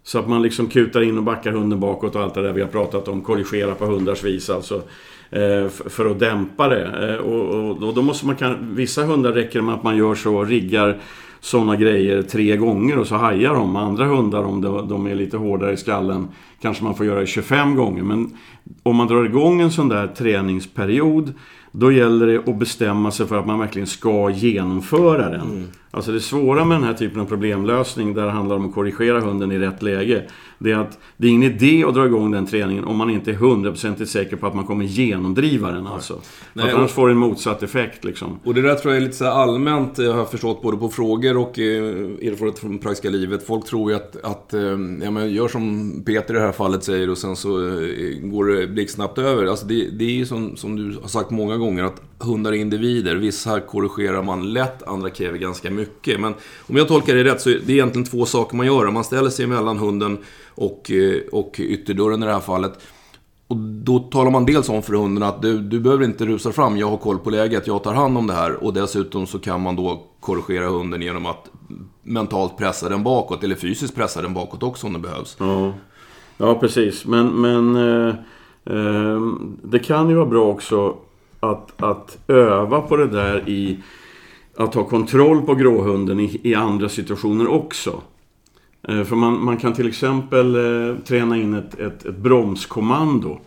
Så 0.03 0.19
att 0.19 0.29
man 0.29 0.43
liksom 0.43 0.67
kutar 0.67 1.03
in 1.03 1.19
och 1.19 1.25
backar 1.25 1.53
hunden 1.53 1.81
bakåt 1.81 2.17
och 2.17 2.23
allt 2.23 2.35
det 2.35 2.43
där 2.43 2.53
vi 2.53 2.61
har 2.61 2.69
pratat 2.69 3.09
om. 3.09 3.21
Korrigera 3.21 3.75
på 3.75 3.87
hundars 3.87 4.25
vis 4.25 4.51
alltså. 4.51 4.83
Eh, 5.31 5.69
för 5.69 6.11
att 6.11 6.19
dämpa 6.19 6.69
det. 6.69 7.13
Eh, 7.13 7.17
och, 7.17 7.71
och, 7.83 7.95
då 7.95 8.03
måste 8.03 8.27
man 8.27 8.37
kan, 8.37 8.75
vissa 8.75 9.05
hundar 9.05 9.33
räcker 9.33 9.59
det 9.59 9.65
med 9.65 9.75
att 9.75 9.83
man 9.83 9.97
gör 9.97 10.15
så, 10.15 10.45
riggar 10.45 11.01
sådana 11.43 11.77
grejer 11.77 12.23
tre 12.23 12.57
gånger 12.57 12.99
och 12.99 13.07
så 13.07 13.15
hajar 13.15 13.55
de. 13.55 13.77
Andra 13.77 14.05
hundar, 14.05 14.45
om 14.45 14.61
de 14.89 15.07
är 15.07 15.15
lite 15.15 15.37
hårdare 15.37 15.73
i 15.73 15.77
skallen, 15.77 16.29
kanske 16.61 16.85
man 16.85 16.95
får 16.95 17.07
göra 17.07 17.21
det 17.21 17.27
25 17.27 17.77
gånger. 17.77 18.03
Men 18.03 18.37
om 18.83 18.97
man 18.97 19.07
drar 19.07 19.25
igång 19.25 19.61
en 19.61 19.71
sån 19.71 19.89
där 19.89 20.07
träningsperiod 20.07 21.35
då 21.73 21.93
gäller 21.93 22.27
det 22.27 22.49
att 22.49 22.59
bestämma 22.59 23.11
sig 23.11 23.27
för 23.27 23.39
att 23.39 23.47
man 23.47 23.59
verkligen 23.59 23.87
ska 23.87 24.31
genomföra 24.31 25.31
den. 25.31 25.41
Mm. 25.41 25.69
Alltså 25.95 26.13
det 26.13 26.21
svåra 26.21 26.65
med 26.65 26.77
den 26.77 26.85
här 26.85 26.95
typen 26.95 27.21
av 27.21 27.25
problemlösning 27.25 28.15
där 28.15 28.25
det 28.25 28.31
handlar 28.31 28.57
om 28.57 28.69
att 28.69 28.75
korrigera 28.75 29.21
hunden 29.21 29.53
i 29.53 29.59
rätt 29.59 29.83
läge. 29.83 30.23
Det 30.59 30.73
är 30.73 30.77
att 30.77 30.99
det 31.17 31.27
är 31.27 31.31
ingen 31.31 31.53
idé 31.53 31.85
att 31.85 31.95
dra 31.95 32.07
igång 32.07 32.31
den 32.31 32.47
träningen 32.47 32.85
om 32.85 32.97
man 32.97 33.11
inte 33.11 33.31
är 33.31 33.35
hundraprocentigt 33.35 34.11
säker 34.11 34.37
på 34.37 34.47
att 34.47 34.55
man 34.55 34.67
kommer 34.67 34.85
genomdriva 34.85 35.73
den. 35.73 35.87
Alltså. 35.87 36.21
Nej, 36.53 36.69
att 36.69 36.75
annars 36.75 36.91
får 36.91 37.09
det 37.09 37.13
en 37.13 37.19
motsatt 37.19 37.63
effekt. 37.63 38.05
Liksom. 38.05 38.41
Och 38.45 38.55
det 38.55 38.63
där 38.63 38.75
tror 38.75 38.95
jag 38.95 39.03
är 39.03 39.07
lite 39.07 39.17
så 39.17 39.27
allmänt, 39.27 39.99
jag 39.99 40.15
har 40.15 40.25
förstått 40.25 40.63
både 40.63 40.77
på 40.77 40.89
frågor 40.89 41.37
och 41.37 41.59
eh, 41.59 41.85
erfarenhet 42.29 42.59
från 42.59 42.79
praktiska 42.79 43.11
livet. 43.11 43.47
Folk 43.47 43.67
tror 43.67 43.91
ju 43.91 43.97
att, 43.97 44.25
att 44.25 44.55
eh, 44.55 44.61
ja, 45.03 45.11
men 45.11 45.33
gör 45.33 45.49
som 45.49 45.93
Peter 46.07 46.35
i 46.35 46.37
det 46.37 46.45
här 46.45 46.53
fallet 46.53 46.85
säger 46.85 47.11
och 47.11 47.19
sen 47.19 47.37
så 47.37 47.59
eh, 47.59 48.19
går 48.23 48.45
det 48.45 48.67
blixtsnabbt 48.67 49.19
över. 49.19 49.47
Alltså 49.47 49.67
det, 49.67 49.91
det 49.91 50.05
är 50.05 50.15
ju 50.15 50.27
som, 50.27 50.57
som 50.57 50.77
du 50.77 50.99
har 51.01 51.09
sagt 51.09 51.31
många 51.31 51.57
gånger 51.57 51.62
att 51.63 52.03
hundar 52.19 52.53
är 52.53 52.57
individer. 52.57 53.17
Vissa 53.17 53.61
korrigerar 53.61 54.23
man 54.23 54.53
lätt, 54.53 54.83
andra 54.83 55.11
kräver 55.11 55.39
ganska 55.39 55.71
mycket. 55.71 56.21
Men 56.21 56.35
om 56.67 56.77
jag 56.77 56.89
tolkar 56.89 57.15
det 57.15 57.25
rätt 57.25 57.41
så 57.41 57.51
är 57.51 57.61
det 57.67 57.73
egentligen 57.73 58.05
två 58.05 58.27
saker 58.27 58.57
man 58.57 58.67
gör. 58.67 58.91
Man 58.91 59.05
ställer 59.05 59.31
sig 59.31 59.47
mellan 59.47 59.79
hunden 59.79 60.19
och, 60.49 60.91
eh, 60.91 61.21
och 61.33 61.57
ytterdörren 61.59 62.23
i 62.23 62.27
det 62.27 62.33
här 62.33 62.41
fallet. 62.41 62.73
Och 63.47 63.57
då 63.57 63.99
talar 63.99 64.31
man 64.31 64.47
dels 64.47 64.69
om 64.69 64.83
för 64.83 64.95
hunden 64.95 65.23
att 65.23 65.43
du, 65.43 65.59
du 65.59 65.81
behöver 65.81 66.05
inte 66.05 66.27
rusa 66.27 66.53
fram, 66.53 66.77
jag 66.77 66.91
har 66.91 66.97
koll 66.97 67.19
på 67.19 67.31
läget, 67.31 67.67
jag 67.67 67.83
tar 67.83 67.95
hand 67.95 68.19
om 68.19 68.27
det 68.27 68.33
här. 68.33 68.65
Och 68.65 68.73
dessutom 68.73 69.27
så 69.27 69.39
kan 69.39 69.61
man 69.61 69.77
då 69.77 70.07
korrigera 70.21 70.69
hunden 70.69 71.03
genom 71.03 71.27
att 71.27 71.51
mentalt 72.03 72.59
pressa 72.59 72.89
den 72.89 73.03
bakåt, 73.03 73.45
eller 73.45 73.55
fysiskt 73.55 73.95
pressa 73.95 74.23
den 74.23 74.35
bakåt 74.35 74.63
också 74.63 74.87
om 74.87 74.93
det 74.93 74.99
behövs. 74.99 75.37
Ja, 75.39 75.73
ja 76.37 76.55
precis. 76.55 77.07
Men, 77.07 77.29
men 77.29 77.77
eh, 77.77 78.15
eh, 78.65 79.21
det 79.63 79.79
kan 79.79 80.09
ju 80.09 80.15
vara 80.15 80.27
bra 80.27 80.45
också 80.45 80.97
att, 81.43 81.83
att 81.83 82.19
öva 82.29 82.81
på 82.81 82.97
det 82.97 83.07
där 83.07 83.49
i 83.49 83.79
att 84.57 84.75
ha 84.75 84.85
kontroll 84.85 85.43
på 85.43 85.55
gråhunden 85.55 86.21
i, 86.21 86.41
i 86.43 86.55
andra 86.55 86.89
situationer 86.89 87.49
också. 87.49 88.01
Eh, 88.89 89.05
för 89.05 89.17
man, 89.17 89.45
man 89.45 89.57
kan 89.57 89.73
till 89.73 89.89
exempel 89.89 90.55
eh, 90.55 90.97
träna 91.05 91.37
in 91.37 91.55
ett, 91.55 91.81
ett, 91.81 92.05
ett 92.05 92.17
bromskommando. 92.17 93.39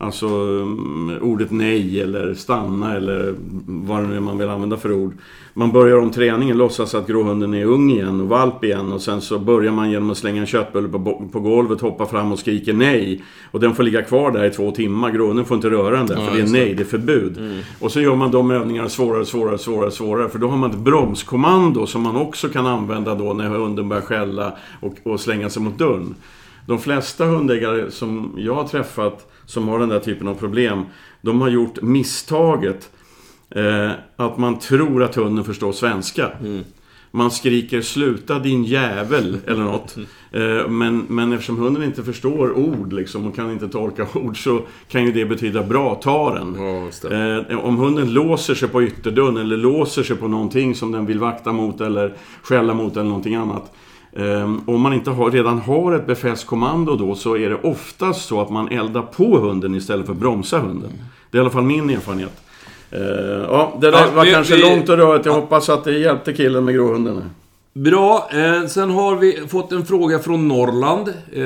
Alltså 0.00 0.26
um, 0.26 1.18
ordet 1.22 1.50
nej 1.50 2.00
eller 2.00 2.34
stanna 2.34 2.96
eller 2.96 3.34
vad 3.66 4.02
det 4.02 4.08
nu 4.08 4.16
är 4.16 4.20
man 4.20 4.38
vill 4.38 4.48
använda 4.48 4.76
för 4.76 4.92
ord. 4.92 5.12
Man 5.54 5.72
börjar 5.72 5.96
om 5.96 6.10
träningen, 6.10 6.58
låtsas 6.58 6.94
att 6.94 7.06
gråhunden 7.06 7.54
är 7.54 7.64
ung 7.64 7.90
igen 7.90 8.20
och 8.20 8.28
valp 8.28 8.64
igen 8.64 8.92
och 8.92 9.02
sen 9.02 9.20
så 9.20 9.38
börjar 9.38 9.72
man 9.72 9.90
genom 9.90 10.10
att 10.10 10.18
slänga 10.18 10.40
en 10.40 10.46
köttbulle 10.46 10.88
på, 10.88 11.28
på 11.32 11.40
golvet, 11.40 11.80
hoppa 11.80 12.06
fram 12.06 12.32
och 12.32 12.38
skrika 12.38 12.72
nej. 12.72 13.24
Och 13.50 13.60
den 13.60 13.74
får 13.74 13.82
ligga 13.82 14.02
kvar 14.02 14.30
där 14.30 14.44
i 14.44 14.50
två 14.50 14.70
timmar. 14.70 15.10
Gråhunden 15.10 15.44
får 15.44 15.54
inte 15.54 15.70
röra 15.70 15.96
den 15.96 16.06
där 16.06 16.14
ja, 16.14 16.26
för 16.26 16.36
det 16.36 16.42
är 16.42 16.52
nej, 16.52 16.74
det 16.74 16.82
är 16.82 16.84
förbud. 16.84 17.38
Mm. 17.38 17.58
Och 17.80 17.92
så 17.92 18.00
gör 18.00 18.16
man 18.16 18.30
de 18.30 18.50
övningarna 18.50 18.88
svårare, 18.88 19.24
svårare, 19.24 19.58
svårare, 19.58 19.90
svårare. 19.90 20.28
För 20.28 20.38
då 20.38 20.48
har 20.48 20.56
man 20.56 20.70
ett 20.70 20.78
bromskommando 20.78 21.86
som 21.86 22.02
man 22.02 22.16
också 22.16 22.48
kan 22.48 22.66
använda 22.66 23.14
då 23.14 23.32
när 23.32 23.48
hunden 23.48 23.88
börjar 23.88 24.02
skälla 24.02 24.52
och, 24.80 24.94
och 25.02 25.20
slänga 25.20 25.50
sig 25.50 25.62
mot 25.62 25.78
dörren. 25.78 26.14
De 26.68 26.78
flesta 26.78 27.24
hundägare 27.24 27.90
som 27.90 28.34
jag 28.36 28.54
har 28.54 28.68
träffat 28.68 29.32
som 29.46 29.68
har 29.68 29.78
den 29.78 29.88
där 29.88 30.00
typen 30.00 30.28
av 30.28 30.34
problem, 30.34 30.84
de 31.20 31.40
har 31.40 31.48
gjort 31.48 31.82
misstaget 31.82 32.90
eh, 33.50 33.90
att 34.16 34.38
man 34.38 34.58
tror 34.58 35.02
att 35.02 35.14
hunden 35.14 35.44
förstår 35.44 35.72
svenska. 35.72 36.30
Mm. 36.40 36.64
Man 37.10 37.30
skriker 37.30 37.80
'Sluta 37.80 38.38
din 38.38 38.64
jävel' 38.64 39.38
eller 39.46 39.62
något. 39.62 39.96
Eh, 40.32 40.68
men, 40.68 41.06
men 41.08 41.32
eftersom 41.32 41.58
hunden 41.58 41.82
inte 41.82 42.02
förstår 42.02 42.52
ord 42.58 42.92
liksom 42.92 43.26
och 43.26 43.36
kan 43.36 43.52
inte 43.52 43.68
tolka 43.68 44.06
ord 44.14 44.44
så 44.44 44.60
kan 44.88 45.04
ju 45.04 45.12
det 45.12 45.24
betyda 45.24 45.62
'bra, 45.62 45.94
ta 45.94 46.38
den'. 46.38 47.48
Eh, 47.50 47.58
om 47.58 47.76
hunden 47.76 48.12
låser 48.12 48.54
sig 48.54 48.68
på 48.68 48.82
ytterdörren 48.82 49.36
eller 49.36 49.56
låser 49.56 50.02
sig 50.02 50.16
på 50.16 50.28
någonting 50.28 50.74
som 50.74 50.92
den 50.92 51.06
vill 51.06 51.18
vakta 51.18 51.52
mot 51.52 51.80
eller 51.80 52.14
skälla 52.42 52.74
mot 52.74 52.92
eller 52.92 53.08
någonting 53.08 53.34
annat. 53.34 53.74
Eh, 54.12 54.52
om 54.66 54.80
man 54.80 54.92
inte 54.92 55.10
har, 55.10 55.30
redan 55.30 55.58
har 55.58 55.92
ett 55.94 56.06
befälskommando 56.06 56.96
då 56.96 57.14
så 57.14 57.36
är 57.36 57.48
det 57.50 57.56
oftast 57.62 58.28
så 58.28 58.40
att 58.40 58.50
man 58.50 58.68
eldar 58.68 59.02
på 59.02 59.38
hunden 59.38 59.74
istället 59.74 60.06
för 60.06 60.12
att 60.12 60.18
bromsa 60.18 60.58
hunden. 60.58 60.90
Det 61.30 61.36
är 61.36 61.40
i 61.40 61.42
alla 61.42 61.50
fall 61.50 61.62
min 61.62 61.90
erfarenhet. 61.90 62.32
Eh, 62.90 63.00
ja, 63.48 63.78
det 63.80 63.90
där 63.90 63.98
Ja, 63.98 64.06
var 64.14 64.24
vi- 64.24 64.30
kanske 64.32 64.56
vi- 64.56 64.62
långt 64.62 64.88
och 64.88 64.96
rörigt. 64.96 65.26
Jag 65.26 65.32
hoppas 65.32 65.68
att 65.68 65.84
det 65.84 65.98
hjälpte 65.98 66.32
killen 66.32 66.64
med 66.64 66.74
gråhunden. 66.74 67.22
Bra. 67.74 68.28
Eh, 68.32 68.66
sen 68.66 68.90
har 68.90 69.16
vi 69.16 69.40
fått 69.48 69.72
en 69.72 69.86
fråga 69.86 70.18
från 70.18 70.48
Norrland. 70.48 71.08
Eh, 71.32 71.42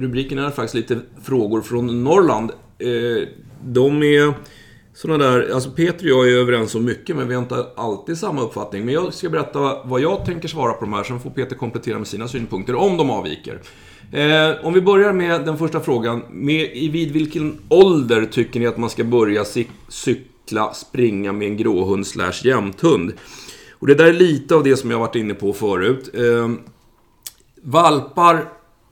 rubriken 0.00 0.38
är 0.38 0.50
faktiskt 0.50 0.74
lite 0.74 0.98
frågor 1.24 1.60
från 1.60 2.04
Norrland. 2.04 2.50
Eh, 2.78 3.28
de 3.64 4.02
är 4.02 4.34
sådana 4.96 5.24
där... 5.24 5.50
Alltså 5.54 5.70
Peter 5.70 6.04
och 6.04 6.10
jag 6.10 6.28
är 6.28 6.36
överens 6.36 6.74
om 6.74 6.84
mycket, 6.84 7.16
men 7.16 7.28
vi 7.28 7.34
har 7.34 7.42
inte 7.42 7.66
alltid 7.76 8.18
samma 8.18 8.42
uppfattning. 8.42 8.84
Men 8.84 8.94
jag 8.94 9.14
ska 9.14 9.28
berätta 9.28 9.82
vad 9.84 10.00
jag 10.00 10.24
tänker 10.24 10.48
svara 10.48 10.72
på 10.72 10.84
de 10.84 10.92
här, 10.92 11.04
sen 11.04 11.20
får 11.20 11.30
Peter 11.30 11.56
komplettera 11.56 11.98
med 11.98 12.08
sina 12.08 12.28
synpunkter, 12.28 12.74
om 12.74 12.96
de 12.96 13.10
avviker. 13.10 13.60
Eh, 14.12 14.66
om 14.66 14.72
vi 14.72 14.80
börjar 14.80 15.12
med 15.12 15.44
den 15.44 15.58
första 15.58 15.80
frågan. 15.80 16.22
Med, 16.30 16.70
i 16.76 16.88
vid 16.88 17.12
vilken 17.12 17.58
ålder 17.68 18.24
tycker 18.24 18.60
ni 18.60 18.66
att 18.66 18.76
man 18.76 18.90
ska 18.90 19.04
börja 19.04 19.44
cykla, 19.88 20.74
springa 20.74 21.32
med 21.32 21.48
en 21.48 21.56
gråhund 21.56 22.06
slash 22.06 22.40
jämthund? 22.44 23.12
Och 23.72 23.86
det 23.86 23.94
där 23.94 24.06
är 24.06 24.12
lite 24.12 24.54
av 24.54 24.64
det 24.64 24.76
som 24.76 24.90
jag 24.90 24.98
varit 24.98 25.14
inne 25.14 25.34
på 25.34 25.52
förut. 25.52 26.10
Eh, 26.14 26.50
valpar, 27.62 28.48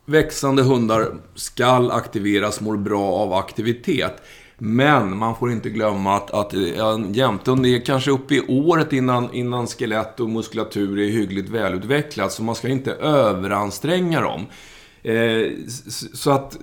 växande 0.06 0.62
hundar 0.62 1.14
skall 1.34 1.90
aktiveras, 1.90 2.60
mår 2.60 2.76
bra 2.76 3.12
av 3.12 3.32
aktivitet. 3.32 4.22
Men 4.66 5.16
man 5.16 5.36
får 5.36 5.52
inte 5.52 5.70
glömma 5.70 6.16
att, 6.16 6.30
att 6.30 6.54
eh, 6.54 6.60
ja, 6.60 7.00
jämthund 7.10 7.66
är 7.66 7.84
kanske 7.84 8.10
uppe 8.10 8.34
i 8.34 8.40
året 8.48 8.92
innan, 8.92 9.34
innan 9.34 9.66
skelett 9.66 10.20
och 10.20 10.30
muskulatur 10.30 10.98
är 10.98 11.10
hyggligt 11.10 11.48
välutvecklat. 11.48 12.32
Så 12.32 12.42
man 12.42 12.54
ska 12.54 12.68
inte 12.68 12.92
överanstränga 12.92 14.20
dem. 14.20 14.46
Eh, 15.02 15.50
så 16.14 16.30
att 16.30 16.58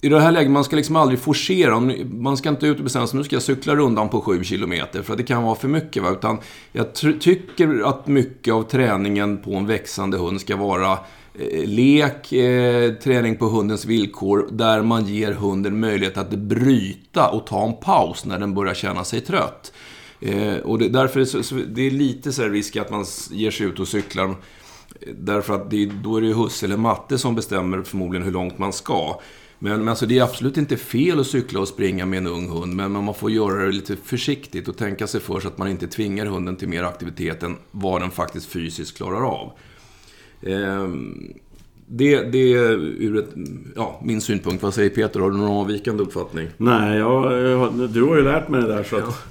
i 0.00 0.08
det 0.08 0.20
här 0.20 0.32
läget, 0.32 0.50
man 0.50 0.64
ska 0.64 0.76
liksom 0.76 0.96
aldrig 0.96 1.20
forcera. 1.20 1.80
Man 2.04 2.36
ska 2.36 2.48
inte 2.48 2.66
ut 2.66 2.78
och 2.78 2.84
bestämma 2.84 3.06
sig, 3.06 3.18
nu 3.18 3.24
ska 3.24 3.36
jag 3.36 3.42
cykla 3.42 3.76
rundan 3.76 4.08
på 4.08 4.20
7 4.20 4.44
km. 4.44 4.74
För 5.02 5.12
att 5.12 5.18
det 5.18 5.24
kan 5.24 5.42
vara 5.42 5.54
för 5.54 5.68
mycket. 5.68 6.02
Va? 6.02 6.10
Utan 6.10 6.38
jag 6.72 6.94
tycker 7.20 7.88
att 7.88 8.06
mycket 8.06 8.54
av 8.54 8.62
träningen 8.62 9.38
på 9.38 9.54
en 9.54 9.66
växande 9.66 10.18
hund 10.18 10.40
ska 10.40 10.56
vara 10.56 10.98
Eh, 11.40 11.68
lek, 11.68 12.32
eh, 12.32 12.94
träning 12.94 13.36
på 13.36 13.46
hundens 13.46 13.84
villkor. 13.84 14.48
Där 14.52 14.82
man 14.82 15.06
ger 15.06 15.32
hunden 15.32 15.80
möjlighet 15.80 16.16
att 16.16 16.30
bryta 16.30 17.28
och 17.28 17.46
ta 17.46 17.66
en 17.66 17.76
paus 17.76 18.24
när 18.24 18.38
den 18.38 18.54
börjar 18.54 18.74
känna 18.74 19.04
sig 19.04 19.20
trött. 19.20 19.72
Eh, 20.20 20.56
och 20.56 20.78
det, 20.78 20.88
därför 20.88 21.20
är 21.20 21.24
så, 21.24 21.42
så, 21.42 21.54
det 21.54 21.82
är 21.82 21.90
lite 21.90 22.32
så 22.32 22.42
här 22.42 22.50
risk 22.50 22.76
att 22.76 22.90
man 22.90 23.04
ger 23.30 23.50
sig 23.50 23.66
ut 23.66 23.80
och 23.80 23.88
cyklar. 23.88 24.24
Eh, 24.24 24.34
därför 25.14 25.54
att 25.54 25.70
det, 25.70 25.86
då 26.04 26.16
är 26.16 26.20
det 26.20 26.32
husse 26.32 26.66
eller 26.66 26.76
matte 26.76 27.18
som 27.18 27.34
bestämmer 27.34 27.82
förmodligen 27.82 28.24
hur 28.24 28.32
långt 28.32 28.58
man 28.58 28.72
ska. 28.72 29.20
Men, 29.58 29.78
men 29.78 29.88
alltså 29.88 30.06
det 30.06 30.18
är 30.18 30.22
absolut 30.22 30.56
inte 30.56 30.76
fel 30.76 31.20
att 31.20 31.26
cykla 31.26 31.60
och 31.60 31.68
springa 31.68 32.06
med 32.06 32.18
en 32.18 32.26
ung 32.26 32.48
hund, 32.48 32.76
men 32.76 32.92
man 32.92 33.14
får 33.14 33.30
göra 33.30 33.64
det 33.64 33.72
lite 33.72 33.96
försiktigt 33.96 34.68
och 34.68 34.76
tänka 34.76 35.06
sig 35.06 35.20
för 35.20 35.40
så 35.40 35.48
att 35.48 35.58
man 35.58 35.68
inte 35.68 35.86
tvingar 35.86 36.26
hunden 36.26 36.56
till 36.56 36.68
mer 36.68 36.82
aktivitet 36.82 37.42
än 37.42 37.56
vad 37.70 38.00
den 38.00 38.10
faktiskt 38.10 38.46
fysiskt 38.46 38.96
klarar 38.96 39.26
av. 39.26 39.52
Ehm, 40.46 41.32
det, 41.86 42.22
det 42.22 42.52
är 42.52 42.72
ur 43.02 43.18
ett, 43.18 43.30
ja, 43.76 44.00
min 44.04 44.20
synpunkt. 44.20 44.62
Vad 44.62 44.74
säger 44.74 44.90
Peter? 44.90 45.20
Har 45.20 45.30
du 45.30 45.36
någon 45.36 45.60
avvikande 45.60 46.02
uppfattning? 46.02 46.48
Nej, 46.56 46.98
jag, 46.98 47.32
jag, 47.32 47.90
du 47.90 48.02
har 48.02 48.16
ju 48.16 48.22
lärt 48.22 48.48
mig 48.48 48.62
det 48.62 48.68
där 48.68 48.82
så 48.82 48.96
att... 48.96 49.24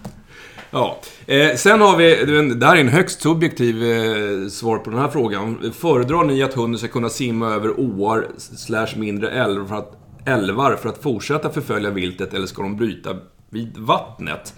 Ja. 0.72 1.00
Eh, 1.26 1.56
sen 1.56 1.82
har 1.82 1.98
vi, 1.98 2.26
det 2.26 2.56
där 2.56 2.76
är 2.76 2.80
en 2.80 2.88
högst 2.88 3.22
subjektiv 3.22 3.84
eh, 3.84 4.48
svar 4.48 4.78
på 4.78 4.90
den 4.90 5.00
här 5.00 5.08
frågan. 5.08 5.72
Föredrar 5.74 6.24
ni 6.24 6.44
att 6.44 6.54
hunden 6.54 6.80
ska 6.80 6.88
kunna 6.88 7.10
simma 7.10 7.50
över 7.50 7.80
åar 7.80 8.28
slash 8.38 8.88
mindre 8.98 9.30
älvar 9.30 9.66
för, 9.66 9.76
att, 9.76 9.98
älvar 10.26 10.76
för 10.76 10.90
att 10.90 11.04
fortsätta 11.04 11.50
förfölja 11.50 11.90
viltet 11.90 12.34
eller 12.34 12.46
ska 12.48 12.62
de 12.62 12.78
bryta 12.78 13.18
vid 13.50 13.78
vattnet? 13.78 14.54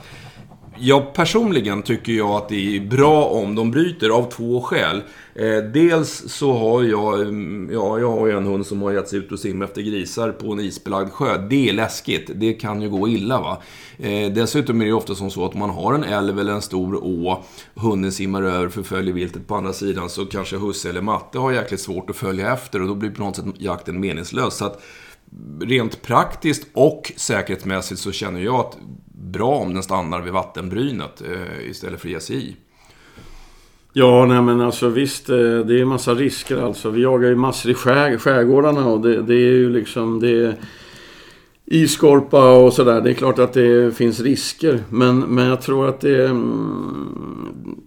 Jag 0.83 1.13
personligen 1.13 1.83
tycker 1.83 2.13
jag 2.13 2.29
att 2.29 2.50
det 2.50 2.75
är 2.75 2.79
bra 2.79 3.25
om 3.25 3.55
de 3.55 3.71
bryter 3.71 4.09
av 4.09 4.31
två 4.31 4.61
skäl. 4.61 5.03
Eh, 5.35 5.57
dels 5.73 6.23
så 6.27 6.53
har 6.53 6.83
jag, 6.83 7.21
mm, 7.21 7.69
ja, 7.73 8.00
jag 8.00 8.11
har 8.11 8.27
ju 8.27 8.38
en 8.38 8.45
hund 8.45 8.65
som 8.65 8.81
har 8.81 8.91
gett 8.91 9.09
sig 9.09 9.19
ut 9.19 9.31
och 9.31 9.39
simma 9.39 9.65
efter 9.65 9.81
grisar 9.81 10.31
på 10.31 10.51
en 10.51 10.59
isbelagd 10.59 11.11
sjö. 11.11 11.38
Det 11.50 11.69
är 11.69 11.73
läskigt. 11.73 12.31
Det 12.35 12.53
kan 12.53 12.81
ju 12.81 12.89
gå 12.89 13.07
illa 13.07 13.39
va. 13.41 13.61
Eh, 13.97 14.33
dessutom 14.33 14.81
är 14.81 14.85
det 14.85 14.89
ju 14.89 14.93
ofta 14.93 15.15
som 15.15 15.31
så 15.31 15.45
att 15.45 15.53
om 15.53 15.59
man 15.59 15.69
har 15.69 15.93
en 15.93 16.03
älv 16.03 16.39
eller 16.39 16.53
en 16.53 16.61
stor 16.61 16.95
å, 16.95 17.43
hunden 17.75 18.11
simmar 18.11 18.41
över, 18.41 18.69
förföljer 18.69 19.13
viltet 19.13 19.47
på 19.47 19.55
andra 19.55 19.73
sidan, 19.73 20.09
så 20.09 20.25
kanske 20.25 20.57
husse 20.57 20.89
eller 20.89 21.01
matte 21.01 21.39
har 21.39 21.51
jäkligt 21.51 21.81
svårt 21.81 22.09
att 22.09 22.15
följa 22.15 22.53
efter 22.53 22.81
och 22.81 22.88
då 22.88 22.95
blir 22.95 23.09
på 23.09 23.23
något 23.23 23.35
sätt 23.35 23.45
jakten 23.57 24.00
meningslös. 24.00 24.57
Så 24.57 24.65
att 24.65 24.81
rent 25.61 26.01
praktiskt 26.01 26.67
och 26.73 27.11
säkerhetsmässigt 27.15 28.01
så 28.01 28.11
känner 28.11 28.39
jag 28.41 28.55
att 28.55 28.77
bra 29.21 29.55
om 29.55 29.73
den 29.73 29.83
stannar 29.83 30.21
vid 30.21 30.33
vattenbrynet 30.33 31.21
eh, 31.21 31.69
istället 31.69 32.01
för 32.01 32.07
att 32.07 32.11
ge 32.11 32.19
sig 32.19 32.35
i. 32.35 32.55
Ja, 33.93 34.25
nej 34.25 34.41
men 34.41 34.61
alltså 34.61 34.89
visst, 34.89 35.29
eh, 35.29 35.35
det 35.37 35.77
är 35.77 35.81
en 35.81 35.87
massa 35.87 36.13
risker 36.13 36.57
alltså. 36.57 36.89
Vi 36.89 37.01
jagar 37.01 37.29
ju 37.29 37.35
massor 37.35 37.71
i 37.71 37.73
skär, 37.73 38.17
skärgårdarna 38.17 38.85
och 38.85 39.01
det, 39.01 39.21
det 39.21 39.33
är 39.33 39.53
ju 39.53 39.69
liksom... 39.69 40.19
Det 40.19 40.45
är 40.45 40.55
iskorpa 41.65 42.51
och 42.51 42.73
sådär. 42.73 43.01
Det 43.01 43.09
är 43.09 43.13
klart 43.13 43.39
att 43.39 43.53
det 43.53 43.95
finns 43.95 44.19
risker. 44.19 44.83
Men, 44.89 45.19
men 45.19 45.47
jag 45.47 45.61
tror 45.61 45.89
att 45.89 46.01
det... 46.01 46.25
Mm, 46.25 47.81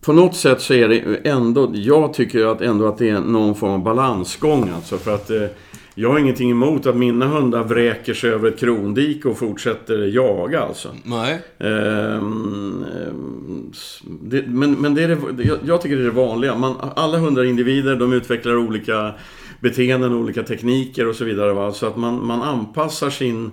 på 0.00 0.12
något 0.12 0.36
sätt 0.36 0.60
så 0.60 0.74
är 0.74 0.88
det 0.88 1.28
ändå... 1.28 1.70
Jag 1.74 2.14
tycker 2.14 2.46
att 2.46 2.60
ändå 2.60 2.86
att 2.86 2.98
det 2.98 3.08
är 3.08 3.20
någon 3.20 3.54
form 3.54 3.70
av 3.70 3.82
balansgång 3.82 4.70
alltså. 4.76 4.96
För 4.96 5.14
att 5.14 5.30
eh, 5.30 5.46
jag 6.00 6.10
har 6.10 6.18
ingenting 6.18 6.50
emot 6.50 6.86
att 6.86 6.96
mina 6.96 7.26
hundar 7.26 7.64
vräker 7.64 8.14
sig 8.14 8.30
över 8.30 8.48
ett 8.48 8.58
krondike 8.58 9.28
och 9.28 9.38
fortsätter 9.38 9.98
jaga 9.98 10.60
alltså. 10.60 10.88
Nej. 11.04 11.40
Ehm, 11.58 12.84
det, 14.22 14.46
men 14.46 14.72
men 14.72 14.94
det 14.94 15.02
är 15.02 15.08
det, 15.08 15.42
jag, 15.42 15.58
jag 15.64 15.82
tycker 15.82 15.96
det 15.96 16.02
är 16.02 16.04
det 16.04 16.10
vanliga. 16.10 16.56
Man, 16.56 16.74
alla 16.96 17.18
hundar 17.18 17.42
är 17.42 17.46
individer, 17.46 17.96
de 17.96 18.12
utvecklar 18.12 18.56
olika 18.56 19.14
beteenden, 19.60 20.14
olika 20.14 20.42
tekniker 20.42 21.08
och 21.08 21.16
så 21.16 21.24
vidare. 21.24 21.52
Va? 21.52 21.72
Så 21.72 21.86
att 21.86 21.96
man, 21.96 22.26
man 22.26 22.42
anpassar 22.42 23.10
sin, 23.10 23.50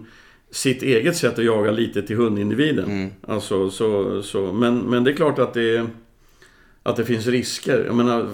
sitt 0.51 0.83
eget 0.83 1.15
sätt 1.15 1.39
att 1.39 1.45
jaga 1.45 1.71
lite 1.71 2.01
till 2.01 2.15
hundindividen. 2.15 3.11
Alltså, 3.27 3.69
så, 3.69 4.21
så, 4.21 4.53
men, 4.53 4.79
men 4.79 5.03
det 5.03 5.11
är 5.11 5.15
klart 5.15 5.39
att 5.39 5.53
det, 5.53 5.87
att 6.87 6.95
det 6.95 7.05
finns 7.05 7.27
risker. 7.27 7.83
Jag 7.85 7.95
menar, 7.95 8.25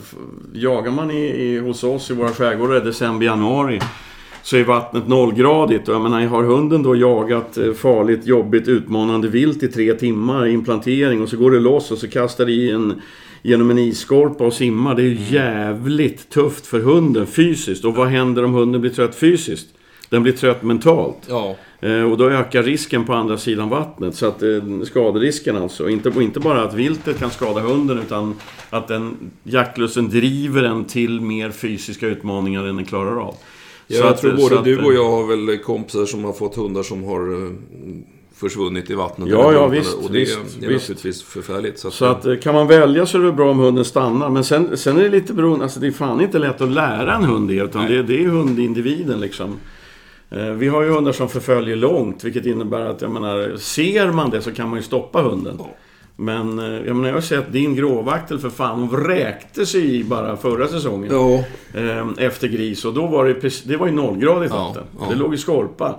jagar 0.53 0.91
man 0.91 1.11
i, 1.11 1.25
i, 1.25 1.59
hos 1.59 1.83
oss 1.83 2.11
i 2.11 2.13
våra 2.13 2.29
skärgårdar 2.29 2.77
i 2.77 2.79
december, 2.79 3.25
januari 3.25 3.79
så 4.43 4.57
är 4.57 4.63
vattnet 4.63 5.07
nollgradigt. 5.07 5.87
Och 5.89 5.95
jag 5.95 6.01
menar, 6.01 6.25
har 6.25 6.43
hunden 6.43 6.83
då 6.83 6.95
jagat 6.95 7.57
eh, 7.57 7.73
farligt, 7.73 8.25
jobbigt, 8.25 8.67
utmanande 8.67 9.27
vilt 9.27 9.63
i 9.63 9.67
tre 9.67 9.93
timmar 9.93 10.45
i 10.45 10.53
en 10.53 10.63
plantering 10.63 11.21
och 11.21 11.29
så 11.29 11.37
går 11.37 11.51
det 11.51 11.59
loss 11.59 11.91
och 11.91 11.97
så 11.97 12.07
kastar 12.07 12.45
det 12.45 12.51
i 12.51 12.71
en, 12.71 13.01
genom 13.41 13.71
en 13.71 13.79
isskorpa 13.79 14.43
och 14.43 14.53
simmar. 14.53 14.95
Det 14.95 15.01
är 15.01 15.07
ju 15.07 15.35
jävligt 15.37 16.29
tufft 16.29 16.67
för 16.67 16.79
hunden 16.79 17.27
fysiskt. 17.27 17.85
Och 17.85 17.95
vad 17.95 18.07
händer 18.07 18.43
om 18.45 18.53
hunden 18.53 18.81
blir 18.81 18.91
trött 18.91 19.15
fysiskt? 19.15 19.67
Den 20.13 20.23
blir 20.23 20.33
trött 20.33 20.63
mentalt. 20.63 21.17
Ja. 21.29 21.55
Eh, 21.81 22.11
Och 22.11 22.17
då 22.17 22.29
ökar 22.29 22.63
risken 22.63 23.05
på 23.05 23.13
andra 23.13 23.37
sidan 23.37 23.69
vattnet. 23.69 24.15
Så 24.15 24.25
att 24.25 24.43
eh, 24.43 24.49
skaderisken 24.83 25.57
alltså. 25.57 25.89
Inte, 25.89 26.09
och 26.09 26.21
inte 26.23 26.39
bara 26.39 26.61
att 26.63 26.73
viltet 26.73 27.19
kan 27.19 27.29
skada 27.31 27.61
hunden 27.61 27.99
utan 27.99 28.35
att 28.69 28.87
den 28.87 29.17
jaktlusten 29.43 30.09
driver 30.09 30.61
den 30.61 30.85
till 30.85 31.21
mer 31.21 31.51
fysiska 31.51 32.07
utmaningar 32.07 32.63
än 32.67 32.75
den 32.75 32.85
klarar 32.85 33.21
av. 33.21 33.35
Jag 33.87 33.99
Så 34.01 34.07
att- 34.07 34.21
tror 34.21 34.31
så 34.31 34.37
både 34.37 34.59
att, 34.59 34.65
du 34.65 34.79
eh, 34.79 34.85
och 34.85 34.93
jag 34.93 35.09
har 35.11 35.27
väl 35.27 35.57
kompisar 35.57 36.05
som 36.05 36.23
har 36.23 36.33
fått 36.33 36.55
hundar 36.55 36.83
som 36.83 37.03
har 37.03 37.45
eh, 37.45 37.51
försvunnit 38.35 38.89
i 38.89 38.93
vattnet. 38.93 39.29
Ja, 39.29 39.53
ja, 39.53 39.67
visst, 39.67 39.93
Och 39.93 40.11
det, 40.11 40.19
visst, 40.19 40.37
är 40.37 40.43
visst. 40.67 40.89
naturligtvis 40.89 41.23
förfärligt. 41.23 41.79
Så, 41.79 41.87
att, 41.87 41.93
Så 41.93 42.05
att 42.05 42.25
eh, 42.25 42.35
kan 42.35 42.53
man 42.55 42.67
välja 42.67 43.05
så 43.05 43.17
är 43.17 43.23
det 43.23 43.31
bra 43.31 43.51
om 43.51 43.59
hunden 43.59 43.85
stannar. 43.85 44.29
Men 44.29 44.43
sen, 44.43 44.77
sen 44.77 44.97
är 44.97 45.03
det 45.03 45.09
lite 45.09 45.33
beroende, 45.33 45.63
alltså 45.65 45.79
det 45.79 45.87
är 45.87 45.91
fan 45.91 46.21
inte 46.21 46.39
lätt 46.39 46.61
att 46.61 46.71
lära 46.71 47.15
en 47.15 47.23
hund 47.23 47.47
det. 47.49 47.55
Utan 47.63 47.85
det, 47.87 48.03
det 48.03 48.23
är 48.23 48.27
hundindividen 48.27 49.19
liksom. 49.19 49.55
Eh, 50.33 50.45
Vi 50.49 50.67
har 50.67 50.81
ju 50.83 50.89
hundar 50.89 51.11
som 51.11 51.29
förföljer 51.29 51.75
långt, 51.75 52.23
vilket 52.23 52.45
innebär 52.45 52.85
att 52.85 53.01
jag 53.01 53.11
menar, 53.11 53.57
ser 53.57 54.11
man 54.11 54.29
det 54.29 54.41
så 54.41 54.51
kan 54.51 54.69
man 54.69 54.79
ju 54.79 54.83
stoppa 54.83 55.21
hunden. 55.21 55.55
Ja. 55.59 55.67
Men 56.15 56.59
eh, 56.59 56.65
jag, 56.87 56.95
menar, 56.95 57.07
jag 57.07 57.15
har 57.15 57.21
sett 57.21 57.51
din 57.53 57.75
gråvaktel 57.75 58.39
för 58.39 58.49
fan, 58.49 58.79
hon 58.79 58.89
vräkte 58.89 59.65
sig 59.65 59.95
i 59.99 60.03
bara 60.03 60.37
förra 60.37 60.67
säsongen. 60.67 61.11
Ja. 61.11 61.43
Eh, 61.81 62.07
efter 62.25 62.47
gris 62.47 62.85
och 62.85 62.93
då 62.93 63.07
var 63.07 63.25
det, 63.25 63.63
det 63.67 63.77
var 63.77 63.85
ju 63.87 63.93
nollgradigt 63.93 64.51
Ja, 64.53 64.63
vatten. 64.67 64.83
ja. 64.99 65.05
Det 65.09 65.15
låg 65.15 65.33
i 65.33 65.37
skorpa. 65.37 65.95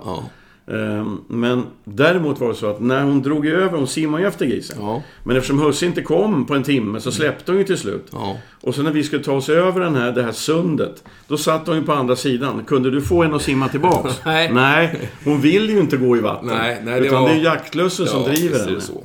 Ja. 0.67 0.73
Eh, 0.73 1.05
men 1.27 1.63
däremot 1.83 2.39
var 2.39 2.47
det 2.49 2.55
så 2.55 2.69
att 2.69 2.79
när 2.81 3.03
hon 3.03 3.21
drog 3.21 3.47
över, 3.47 3.77
hon 3.77 3.87
simmade 3.87 4.23
ju 4.23 4.27
efter 4.29 4.45
grisen. 4.45 4.77
Ja. 4.79 5.01
Men 5.23 5.35
eftersom 5.37 5.59
husse 5.59 5.85
inte 5.85 6.01
kom 6.01 6.45
på 6.45 6.55
en 6.55 6.63
timme 6.63 6.99
så 7.01 7.11
släppte 7.11 7.51
hon 7.51 7.59
ju 7.59 7.65
till 7.65 7.77
slut. 7.77 8.07
Ja. 8.11 8.37
Och 8.61 8.75
så 8.75 8.81
när 8.83 8.91
vi 8.91 9.03
skulle 9.03 9.23
ta 9.23 9.31
oss 9.31 9.49
över 9.49 9.81
den 9.81 9.95
här, 9.95 10.11
det 10.11 10.23
här 10.23 10.31
sundet, 10.31 11.03
då 11.27 11.37
satt 11.37 11.67
hon 11.67 11.75
ju 11.75 11.83
på 11.83 11.93
andra 11.93 12.15
sidan. 12.15 12.63
Kunde 12.65 12.91
du 12.91 13.01
få 13.01 13.23
henne 13.23 13.35
att 13.35 13.41
simma 13.41 13.67
tillbaks? 13.67 14.21
Nej. 14.25 14.51
Nej, 14.53 15.09
hon 15.23 15.41
vill 15.41 15.69
ju 15.69 15.79
inte 15.79 15.97
gå 15.97 16.17
i 16.17 16.19
vatten. 16.19 16.47
Nej, 16.47 16.81
nej, 16.85 16.99
det 17.01 17.07
utan 17.07 17.21
var- 17.21 17.29
det 17.29 17.35
är 17.35 17.39
jaktlusten 17.43 18.07
som 18.07 18.21
Ja, 18.21 18.27
driver 18.27 18.49
visst 18.49 18.61
är 18.61 18.65
henne. 18.65 18.75
det 18.75 18.81
så. 18.81 19.03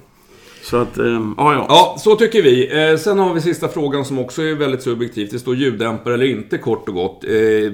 Så 0.70 0.76
att, 0.76 0.98
ehm, 0.98 1.34
ja 1.38 1.54
ja. 1.54 1.66
Ja, 1.68 1.96
så 1.98 2.16
tycker 2.16 2.42
vi. 2.42 2.90
Eh, 2.90 2.96
sen 2.96 3.18
har 3.18 3.34
vi 3.34 3.40
sista 3.40 3.68
frågan 3.68 4.04
som 4.04 4.18
också 4.18 4.42
är 4.42 4.54
väldigt 4.54 4.82
subjektivt. 4.82 5.30
Det 5.30 5.38
står 5.38 5.54
ljuddämpare 5.54 6.14
eller 6.14 6.26
inte, 6.26 6.58
kort 6.58 6.88
och 6.88 6.94
gott. 6.94 7.24
Eh, 7.24 7.72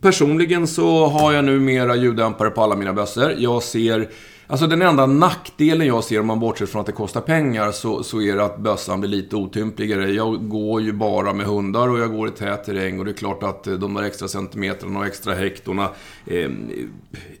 personligen 0.00 0.66
så 0.66 1.06
har 1.06 1.32
jag 1.32 1.44
numera 1.44 1.96
ljuddämpare 1.96 2.50
på 2.50 2.62
alla 2.62 2.76
mina 2.76 2.92
bössor. 2.92 3.34
Jag 3.38 3.62
ser... 3.62 4.08
Alltså 4.50 4.66
den 4.66 4.82
enda 4.82 5.06
nackdelen 5.06 5.86
jag 5.86 6.04
ser 6.04 6.20
om 6.20 6.26
man 6.26 6.40
bortser 6.40 6.66
från 6.66 6.80
att 6.80 6.86
det 6.86 6.92
kostar 6.92 7.20
pengar 7.20 7.72
så, 7.72 8.02
så 8.02 8.22
är 8.22 8.36
det 8.36 8.44
att 8.44 8.58
bössan 8.58 9.00
blir 9.00 9.10
lite 9.10 9.36
otympligare. 9.36 10.10
Jag 10.10 10.48
går 10.48 10.82
ju 10.82 10.92
bara 10.92 11.32
med 11.32 11.46
hundar 11.46 11.88
och 11.88 11.98
jag 11.98 12.12
går 12.12 12.28
i 12.28 12.30
tät 12.30 12.64
terräng 12.64 12.98
och 12.98 13.04
det 13.04 13.10
är 13.10 13.14
klart 13.14 13.42
att 13.42 13.66
eh, 13.66 13.74
de 13.74 13.94
där 13.94 14.02
extra 14.02 14.28
centimetrarna 14.28 14.98
och 14.98 15.06
extra 15.06 15.34
hektorna 15.34 15.88
eh, 16.26 16.50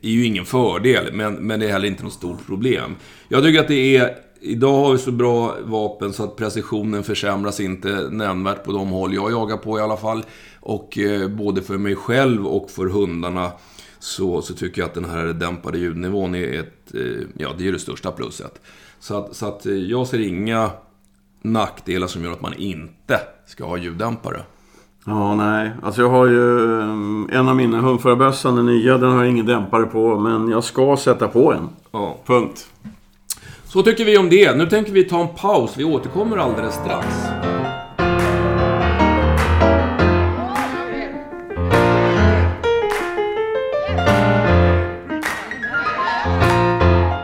är 0.02 0.10
ju 0.10 0.24
ingen 0.24 0.44
fördel, 0.44 1.12
men, 1.12 1.34
men 1.34 1.60
det 1.60 1.66
är 1.66 1.72
heller 1.72 1.88
inte 1.88 2.04
något 2.04 2.12
stort 2.12 2.46
problem. 2.46 2.96
Jag 3.28 3.42
tycker 3.42 3.60
att 3.60 3.68
det 3.68 3.96
är 3.96 4.27
Idag 4.40 4.84
har 4.84 4.92
vi 4.92 4.98
så 4.98 5.12
bra 5.12 5.54
vapen 5.64 6.12
så 6.12 6.24
att 6.24 6.36
precisionen 6.36 7.02
försämras 7.02 7.60
inte 7.60 8.08
nämnvärt 8.10 8.64
på 8.64 8.72
de 8.72 8.88
håll 8.88 9.14
jag 9.14 9.30
jagar 9.30 9.56
på 9.56 9.78
i 9.78 9.82
alla 9.82 9.96
fall. 9.96 10.24
Och 10.60 10.98
eh, 10.98 11.28
både 11.28 11.62
för 11.62 11.78
mig 11.78 11.96
själv 11.96 12.46
och 12.46 12.70
för 12.70 12.86
hundarna 12.86 13.50
så, 13.98 14.42
så 14.42 14.54
tycker 14.54 14.80
jag 14.80 14.88
att 14.88 14.94
den 14.94 15.04
här 15.04 15.26
dämpade 15.26 15.78
ljudnivån 15.78 16.34
är 16.34 16.60
ett, 16.60 16.94
eh, 16.94 17.26
ja 17.38 17.48
det 17.58 17.68
är 17.68 17.72
det 17.72 17.78
största 17.78 18.10
pluset. 18.10 18.60
Så 19.00 19.18
att, 19.18 19.36
så 19.36 19.46
att 19.46 19.66
eh, 19.66 19.72
jag 19.72 20.06
ser 20.06 20.20
inga 20.20 20.70
nackdelar 21.42 22.06
som 22.06 22.24
gör 22.24 22.32
att 22.32 22.42
man 22.42 22.54
inte 22.54 23.20
ska 23.46 23.64
ha 23.64 23.76
ljuddämpare. 23.76 24.42
Ja, 25.04 25.34
nej. 25.34 25.70
Alltså 25.82 26.02
jag 26.02 26.10
har 26.10 26.26
ju 26.26 26.70
en 27.30 27.48
av 27.48 27.56
mina 27.56 27.80
hundförarbössor, 27.80 28.56
den 28.56 28.66
nya, 28.66 28.98
den 28.98 29.10
har 29.10 29.18
jag 29.18 29.30
ingen 29.30 29.46
dämpare 29.46 29.84
på. 29.84 30.18
Men 30.18 30.48
jag 30.48 30.64
ska 30.64 30.96
sätta 30.96 31.28
på 31.28 31.52
en. 31.52 31.68
Ja. 31.90 32.16
Punkt. 32.26 32.66
Så 33.70 33.82
tycker 33.82 34.04
vi 34.04 34.18
om 34.18 34.30
det. 34.30 34.56
Nu 34.56 34.66
tänker 34.66 34.92
vi 34.92 35.04
ta 35.04 35.20
en 35.20 35.28
paus. 35.28 35.72
Vi 35.76 35.84
återkommer 35.84 36.36
alldeles 36.36 36.74
strax. 36.74 37.06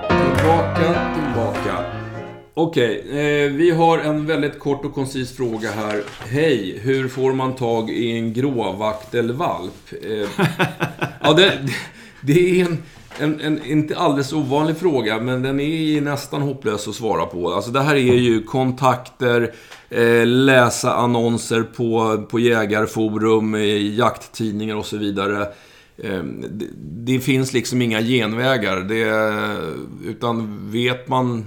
Tillbaka, 0.09 1.15
tillbaka. 1.15 1.85
Okej, 2.55 3.05
eh, 3.11 3.53
vi 3.53 3.71
har 3.71 3.99
en 3.99 4.27
väldigt 4.27 4.59
kort 4.59 4.85
och 4.85 4.95
koncis 4.95 5.37
fråga 5.37 5.71
här. 5.71 6.03
Hej, 6.29 6.79
hur 6.83 7.09
får 7.09 7.33
man 7.33 7.55
tag 7.55 7.91
i 7.91 8.19
en 8.19 8.33
gråvaktelvalp? 8.33 9.93
Eh, 10.03 10.47
ja, 11.23 11.33
det, 11.33 11.59
det 12.21 12.61
är 12.61 12.65
en, 12.65 12.83
en, 13.19 13.41
en 13.41 13.65
inte 13.65 13.99
alldeles 13.99 14.33
ovanlig 14.33 14.77
fråga, 14.77 15.21
men 15.21 15.43
den 15.43 15.61
är 15.61 16.01
nästan 16.01 16.43
hopplös 16.43 16.89
att 16.89 16.95
svara 16.95 17.27
på. 17.27 17.53
Alltså 17.53 17.71
det 17.71 17.81
här 17.83 17.95
är 17.95 18.15
ju 18.15 18.43
kontakter, 18.43 19.55
eh, 19.91 20.27
läsa 20.27 20.95
annonser 20.95 21.63
på, 21.63 22.23
på 22.31 22.39
jägarforum, 22.41 23.55
i 23.55 23.97
jakttidningar 23.97 24.77
och 24.77 24.87
så 24.87 24.97
vidare. 24.97 25.43
Eh, 25.97 26.23
Det, 26.51 26.67
det 27.15 27.21
finns 27.21 27.53
liksom 27.53 27.83
inga 27.83 28.03
genvägar. 28.03 28.77
Det, 28.81 30.11
utan 30.11 30.59
vet 30.71 31.09
man... 31.09 31.45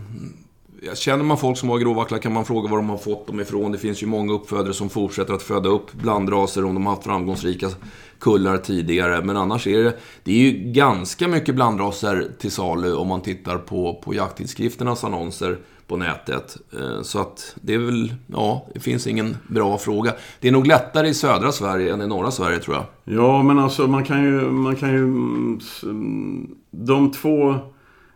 Känner 0.95 1.23
man 1.23 1.37
folk 1.37 1.57
som 1.57 1.69
har 1.69 1.77
gråvacklar 1.77 2.19
kan 2.19 2.33
man 2.33 2.45
fråga 2.45 2.69
var 2.69 2.77
de 2.77 2.89
har 2.89 2.97
fått 2.97 3.27
dem 3.27 3.39
ifrån. 3.39 3.71
Det 3.71 3.77
finns 3.77 4.03
ju 4.03 4.07
många 4.07 4.33
uppfödare 4.33 4.73
som 4.73 4.89
fortsätter 4.89 5.33
att 5.33 5.41
föda 5.43 5.69
upp 5.69 5.93
blandraser 5.93 6.65
om 6.65 6.73
de 6.73 6.85
har 6.85 6.93
haft 6.93 7.03
framgångsrika 7.03 7.69
kullar 8.19 8.57
tidigare. 8.57 9.23
Men 9.23 9.37
annars 9.37 9.67
är 9.67 9.83
det, 9.83 9.93
det 10.23 10.31
är 10.31 10.51
ju 10.51 10.71
ganska 10.71 11.27
mycket 11.27 11.55
blandraser 11.55 12.27
till 12.39 12.51
salu 12.51 12.93
om 12.93 13.07
man 13.07 13.21
tittar 13.21 13.57
på, 13.57 14.01
på 14.03 14.13
jakttidskrifternas 14.13 15.03
annonser 15.03 15.57
på 15.87 15.97
nätet. 15.97 16.57
Eh, 16.73 17.01
så 17.01 17.19
att 17.19 17.55
det 17.61 17.73
är 17.73 17.77
väl, 17.77 18.13
ja, 18.27 18.67
det 18.73 18.79
finns 18.79 19.07
ingen 19.07 19.37
bra 19.47 19.77
fråga. 19.77 20.13
Det 20.39 20.47
är 20.47 20.51
nog 20.51 20.67
lättare 20.67 21.07
i 21.07 21.13
södra 21.13 21.51
Sverige 21.51 21.93
än 21.93 22.01
i 22.01 22.07
norra 22.07 22.31
Sverige 22.31 22.59
tror 22.59 22.75
jag. 22.75 22.85
Ja, 23.15 23.43
men 23.43 23.59
alltså 23.59 23.87
man 23.87 24.03
kan 24.03 24.23
ju... 24.23 24.41
Man 24.41 24.75
kan 24.75 24.89
ju 24.89 25.03
mm, 25.03 26.55
de 26.71 27.11
två 27.11 27.55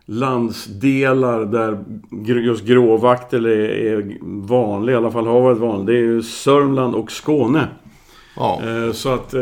landsdelar 0.06 1.46
där 1.46 1.84
just 2.42 2.66
gråvaktel 2.66 3.46
är, 3.46 3.50
är 3.50 4.18
vanlig, 4.48 4.94
i 4.94 4.96
alla 4.96 5.12
fall 5.12 5.28
har 5.28 5.42
varit 5.42 5.58
vanlig, 5.58 5.88
det 5.88 6.00
är 6.00 6.04
ju 6.04 6.22
Sörmland 6.22 6.96
och 6.96 7.12
Skåne. 7.12 7.68
Ja, 8.36 8.62
Eh, 8.66 8.92
Så 8.92 9.14
att 9.14 9.34
eh, 9.34 9.42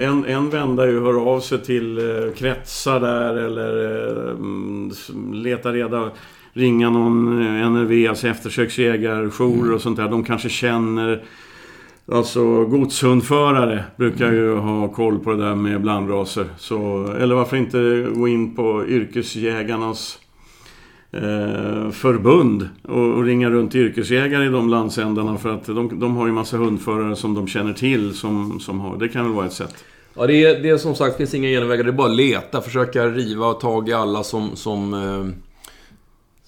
en, 0.00 0.24
en 0.24 0.50
vända 0.50 0.86
ju 0.86 1.00
hör 1.00 1.34
av 1.34 1.40
sig 1.40 1.58
till 1.58 1.98
eh, 1.98 2.32
kretsar 2.34 3.00
där 3.00 3.36
eller 3.36 4.30
mm, 4.30 4.90
leta 5.32 5.72
reda, 5.72 6.10
ringa 6.52 6.90
någon 6.90 7.42
NRV, 7.72 8.08
alltså 8.08 8.28
eftersöksjägarjour 8.28 9.72
och 9.72 9.80
sånt 9.80 9.96
där. 9.96 10.08
De 10.08 10.24
kanske 10.24 10.48
känner 10.48 11.22
Alltså 12.12 12.64
godshundförare 12.64 13.84
brukar 13.96 14.32
ju 14.32 14.56
ha 14.56 14.88
koll 14.88 15.18
på 15.18 15.32
det 15.32 15.44
där 15.44 15.54
med 15.54 15.80
blandraser. 15.82 16.46
Så, 16.58 17.06
eller 17.20 17.34
varför 17.34 17.56
inte 17.56 18.06
gå 18.14 18.28
in 18.28 18.54
på 18.54 18.84
yrkesjägarnas 18.86 20.18
eh, 21.12 21.90
förbund 21.90 22.68
och, 22.82 23.14
och 23.14 23.24
ringa 23.24 23.50
runt 23.50 23.74
yrkesjägare 23.74 24.46
i 24.46 24.48
de 24.48 24.68
landsändarna 24.68 25.38
för 25.38 25.54
att 25.54 25.66
de, 25.66 26.00
de 26.00 26.16
har 26.16 26.26
ju 26.26 26.32
massa 26.32 26.56
hundförare 26.56 27.16
som 27.16 27.34
de 27.34 27.46
känner 27.46 27.72
till 27.72 28.14
som, 28.14 28.60
som 28.60 28.80
har. 28.80 28.96
Det 28.96 29.08
kan 29.08 29.24
väl 29.24 29.32
vara 29.32 29.46
ett 29.46 29.52
sätt. 29.52 29.84
Ja, 30.14 30.26
det 30.26 30.44
är, 30.44 30.62
det 30.62 30.68
är 30.68 30.76
som 30.76 30.94
sagt 30.94 31.12
det 31.12 31.18
finns 31.18 31.34
inga 31.34 31.48
genvägar. 31.48 31.84
Det 31.84 31.90
är 31.90 31.92
bara 31.92 32.10
att 32.10 32.16
leta. 32.16 32.60
Försöka 32.60 33.06
riva 33.06 33.52
tag 33.52 33.88
i 33.88 33.92
alla 33.92 34.22
som... 34.22 34.56
Som... 34.56 34.94
eh, 34.94 35.51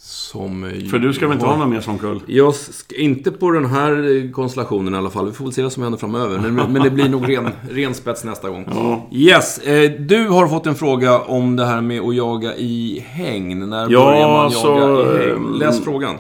som 0.07 0.71
För 0.91 0.99
du 0.99 1.13
ska 1.13 1.27
väl 1.27 1.35
inte 1.35 1.47
har- 1.47 1.53
ha 1.53 1.61
någon 1.61 1.71
mer 1.71 1.81
sån 1.81 1.99
kull? 1.99 2.21
Jag 2.27 2.55
ska, 2.55 2.97
inte 2.97 3.31
på 3.31 3.51
den 3.51 3.65
här 3.67 4.17
eh, 4.25 4.31
konstellationen 4.31 4.95
i 4.95 4.97
alla 4.97 5.11
fall. 5.11 5.27
Vi 5.27 5.33
får 5.33 5.45
väl 5.45 5.53
se 5.55 5.63
vad 5.63 5.73
som 5.73 5.83
händer 5.83 5.99
framöver. 5.99 6.39
Men, 6.51 6.73
men 6.73 6.83
det 6.83 6.91
blir 6.91 7.09
nog 7.09 7.29
ren, 7.29 7.49
ren 7.71 7.95
spets 7.95 8.25
nästa 8.25 8.51
gång. 8.51 8.65
Ja. 8.71 9.09
Yes, 9.13 9.59
eh, 9.59 9.91
du 10.01 10.29
har 10.29 10.49
fått 10.49 10.67
en 10.67 10.75
fråga 10.75 11.19
om 11.21 11.57
det 11.57 11.65
här 11.65 11.81
med 11.81 12.01
att 12.01 12.15
jaga 12.17 12.57
i 12.57 13.05
hägn. 13.09 13.71
När 13.71 13.91
Ja, 13.91 14.05
börjar 14.05 14.29
man 14.29 14.45
alltså, 14.45 14.69
jaga 14.69 15.23
i 15.23 15.27
hägn? 15.29 15.37
ehm, 15.37 15.55
Läs 15.59 15.85
frågan. 15.85 16.15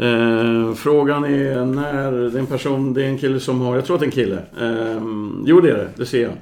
Eh, 0.00 0.74
frågan 0.74 1.24
är 1.24 1.64
när, 1.64 2.12
det 2.12 2.38
är 2.38 2.40
en 2.40 2.46
person, 2.46 2.94
det 2.94 3.04
är 3.04 3.08
en 3.08 3.18
kille 3.18 3.40
som 3.40 3.60
har, 3.60 3.74
jag 3.74 3.84
tror 3.84 3.96
att 3.96 4.00
det 4.00 4.04
är 4.04 4.08
en 4.08 4.12
kille. 4.12 4.36
Eh, 4.60 5.02
jo 5.46 5.60
det 5.60 5.70
är 5.70 5.74
det, 5.74 5.88
det 5.96 6.06
ser 6.06 6.22
jag. 6.22 6.32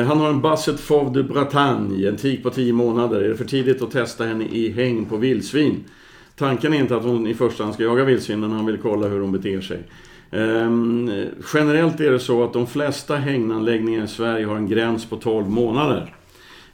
Eh, 0.00 0.06
han 0.06 0.18
har 0.18 0.28
en 0.28 0.40
Basset 0.40 0.80
Fauve 0.80 1.10
de 1.10 1.22
Bretagne, 1.22 2.08
en 2.08 2.16
tik 2.16 2.42
på 2.42 2.50
10 2.50 2.72
månader. 2.72 3.20
Är 3.20 3.28
det 3.28 3.36
för 3.36 3.44
tidigt 3.44 3.82
att 3.82 3.90
testa 3.90 4.24
henne 4.24 4.44
i 4.44 4.72
häng 4.72 5.04
på 5.04 5.16
vildsvin? 5.16 5.84
Tanken 6.38 6.74
är 6.74 6.78
inte 6.78 6.96
att 6.96 7.04
hon 7.04 7.26
i 7.26 7.34
första 7.34 7.62
hand 7.62 7.74
ska 7.74 7.82
jaga 7.82 8.04
vildsvin, 8.04 8.40
men 8.40 8.50
han 8.50 8.66
vill 8.66 8.78
kolla 8.78 9.08
hur 9.08 9.20
hon 9.20 9.32
beter 9.32 9.60
sig. 9.60 9.78
Ehm, 10.30 11.10
generellt 11.54 12.00
är 12.00 12.10
det 12.10 12.18
så 12.18 12.44
att 12.44 12.52
de 12.52 12.66
flesta 12.66 13.16
hägnanläggningar 13.16 14.04
i 14.04 14.08
Sverige 14.08 14.46
har 14.46 14.56
en 14.56 14.68
gräns 14.68 15.06
på 15.06 15.16
12 15.16 15.50
månader. 15.50 16.14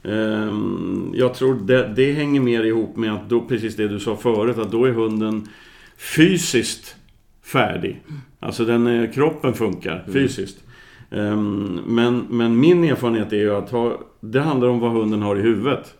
Ehm, 0.03 1.12
jag 1.14 1.35
tror 1.35 1.55
det, 1.55 1.92
det 1.96 2.12
hänger 2.12 2.40
mer 2.40 2.64
ihop 2.64 2.96
med 2.96 3.14
att 3.14 3.29
då, 3.29 3.40
precis 3.40 3.77
det 3.77 3.88
du 3.88 4.00
sa 4.00 4.16
förut, 4.16 4.59
att 4.59 4.70
då 4.70 4.85
är 4.85 4.92
hunden 4.92 5.48
fysiskt 5.96 6.96
färdig. 7.44 8.03
Alltså 8.40 8.64
den, 8.64 8.87
eh, 8.87 9.11
kroppen 9.11 9.55
funkar 9.55 10.05
fysiskt. 10.12 10.59
Ehm, 11.11 11.81
men, 11.87 12.27
men 12.31 12.61
min 12.61 12.85
erfarenhet 12.85 13.33
är 13.33 13.37
ju 13.37 13.55
att 13.55 13.70
ha, 13.70 14.00
det 14.20 14.40
handlar 14.40 14.68
om 14.68 14.81
vad 14.81 14.92
hunden 14.92 15.22
har 15.22 15.37
i 15.37 15.40
huvudet. 15.40 15.94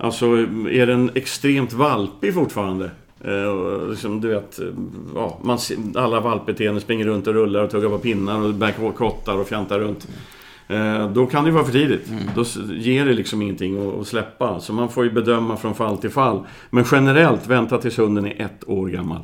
Alltså 0.00 0.26
är 0.70 0.86
den 0.86 1.10
extremt 1.14 1.72
valpig 1.72 2.34
fortfarande? 2.34 2.90
Eh, 3.24 3.88
liksom, 3.90 4.20
du 4.20 4.28
vet, 4.28 4.58
eh, 4.60 4.66
ja, 5.14 5.38
man, 5.42 5.58
ser- 5.58 5.76
alla 5.94 6.20
valpbeteenden 6.20 6.80
springer 6.80 7.04
runt 7.06 7.26
och 7.26 7.34
rullar 7.34 7.62
och 7.64 7.70
tuggar 7.70 7.88
på 7.88 7.98
pinnar 7.98 8.40
och 8.42 8.54
bär 8.54 8.92
kottar 8.92 9.38
och 9.38 9.48
fjantar 9.48 9.78
runt. 9.78 10.08
Eh, 10.68 11.10
då 11.10 11.26
kan 11.26 11.44
det 11.44 11.48
ju 11.50 11.54
vara 11.54 11.64
för 11.64 11.72
tidigt. 11.72 12.12
Då 12.34 12.40
s- 12.40 12.58
ger 12.70 13.04
det 13.06 13.12
liksom 13.12 13.42
ingenting 13.42 13.88
att, 13.88 14.00
att 14.00 14.06
släppa. 14.06 14.60
Så 14.60 14.72
man 14.72 14.88
får 14.88 15.04
ju 15.04 15.10
bedöma 15.10 15.56
från 15.56 15.74
fall 15.74 15.98
till 15.98 16.10
fall. 16.10 16.42
Men 16.70 16.84
generellt, 16.92 17.46
vänta 17.46 17.78
tills 17.78 17.98
hunden 17.98 18.26
är 18.26 18.42
ett 18.44 18.68
år 18.68 18.88
gammal. 18.88 19.20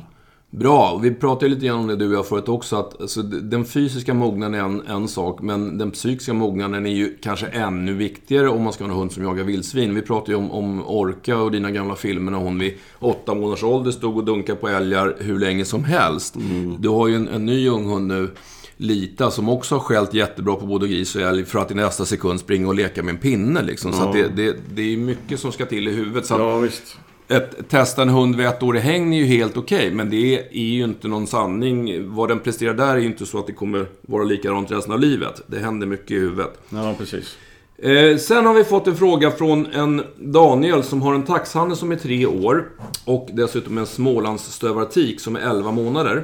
Bra, 0.57 0.99
vi 1.03 1.11
pratade 1.11 1.49
lite 1.49 1.65
grann 1.65 1.79
om 1.79 1.87
det 1.87 1.95
du 1.95 2.07
och 2.07 2.13
jag 2.13 2.27
förut 2.27 2.49
också. 2.49 2.75
Att, 2.75 3.01
alltså, 3.01 3.21
den 3.21 3.65
fysiska 3.65 4.13
mognaden 4.13 4.53
är 4.53 4.59
en, 4.59 4.87
en 4.87 5.07
sak, 5.07 5.41
men 5.41 5.77
den 5.77 5.91
psykiska 5.91 6.33
mognaden 6.33 6.85
är 6.85 6.89
ju 6.89 7.17
kanske 7.21 7.45
ännu 7.45 7.93
viktigare 7.93 8.49
om 8.49 8.63
man 8.63 8.73
ska 8.73 8.83
ha 8.83 8.91
en 8.91 8.97
hund 8.97 9.11
som 9.11 9.23
jagar 9.23 9.43
vildsvin. 9.43 9.95
Vi 9.95 10.01
pratade 10.01 10.31
ju 10.31 10.37
om, 10.37 10.51
om 10.51 10.87
Orka 10.87 11.37
och 11.37 11.51
dina 11.51 11.71
gamla 11.71 11.95
filmer 11.95 12.31
när 12.31 12.39
hon 12.39 12.59
vid 12.59 12.73
åtta 12.99 13.33
månaders 13.33 13.63
ålder 13.63 13.91
stod 13.91 14.17
och 14.17 14.25
dunkade 14.25 14.59
på 14.59 14.67
älgar 14.67 15.15
hur 15.19 15.39
länge 15.39 15.65
som 15.65 15.83
helst. 15.83 16.35
Mm. 16.35 16.75
Du 16.79 16.89
har 16.89 17.07
ju 17.07 17.15
en, 17.15 17.27
en 17.27 17.45
ny 17.45 17.69
ung 17.69 17.85
hund 17.85 18.07
nu. 18.07 18.29
Lita, 18.77 19.31
som 19.31 19.49
också 19.49 19.75
har 19.75 19.79
skällt 19.79 20.13
jättebra 20.13 20.55
på 20.55 20.65
både 20.65 20.87
gris 20.87 21.15
och 21.15 21.21
älg 21.21 21.45
för 21.45 21.59
att 21.59 21.71
i 21.71 21.73
nästa 21.73 22.05
sekund 22.05 22.39
springa 22.39 22.67
och 22.67 22.75
leka 22.75 23.03
med 23.03 23.11
en 23.11 23.21
pinne. 23.21 23.61
Liksom. 23.61 23.91
Ja. 23.91 23.97
Så 23.97 24.13
det, 24.13 24.27
det, 24.27 24.55
det, 24.75 24.93
är 24.93 24.97
mycket 24.97 25.39
som 25.39 25.51
ska 25.51 25.65
till 25.65 25.87
i 25.87 25.91
huvudet. 25.91 26.25
Så 26.25 26.33
ja, 26.33 26.57
visst 26.57 26.97
ett, 27.27 27.69
testa 27.69 28.01
en 28.01 28.09
hund 28.09 28.35
vid 28.35 28.45
ett 28.45 28.63
år 28.63 28.77
i 28.77 28.79
hägn 28.79 29.13
är 29.13 29.17
ju 29.17 29.25
helt 29.25 29.57
okej, 29.57 29.77
okay, 29.77 29.91
men 29.91 30.09
det 30.09 30.39
är 30.39 30.65
ju 30.65 30.83
inte 30.83 31.07
någon 31.07 31.27
sanning. 31.27 32.05
Vad 32.15 32.29
den 32.29 32.39
presterar 32.39 32.73
där 32.73 32.93
är 32.93 32.97
ju 32.97 33.05
inte 33.05 33.25
så 33.25 33.39
att 33.39 33.47
det 33.47 33.53
kommer 33.53 33.85
vara 34.01 34.23
likadant 34.23 34.71
resten 34.71 34.93
av 34.93 34.99
livet. 34.99 35.41
Det 35.47 35.59
händer 35.59 35.87
mycket 35.87 36.11
i 36.11 36.19
huvudet. 36.19 36.59
Ja, 36.69 36.95
precis. 36.97 37.37
Eh, 37.77 38.17
sen 38.17 38.45
har 38.45 38.53
vi 38.53 38.63
fått 38.63 38.87
en 38.87 38.95
fråga 38.95 39.31
från 39.31 39.65
en 39.65 40.03
Daniel 40.17 40.83
som 40.83 41.01
har 41.01 41.13
en 41.13 41.23
taxhandel 41.23 41.77
som 41.77 41.91
är 41.91 41.95
tre 41.95 42.25
år 42.25 42.69
och 43.05 43.29
dessutom 43.33 43.77
en 43.77 43.85
Smålandsstövaratik 43.85 45.19
som 45.19 45.35
är 45.35 45.39
11 45.39 45.71
månader. 45.71 46.23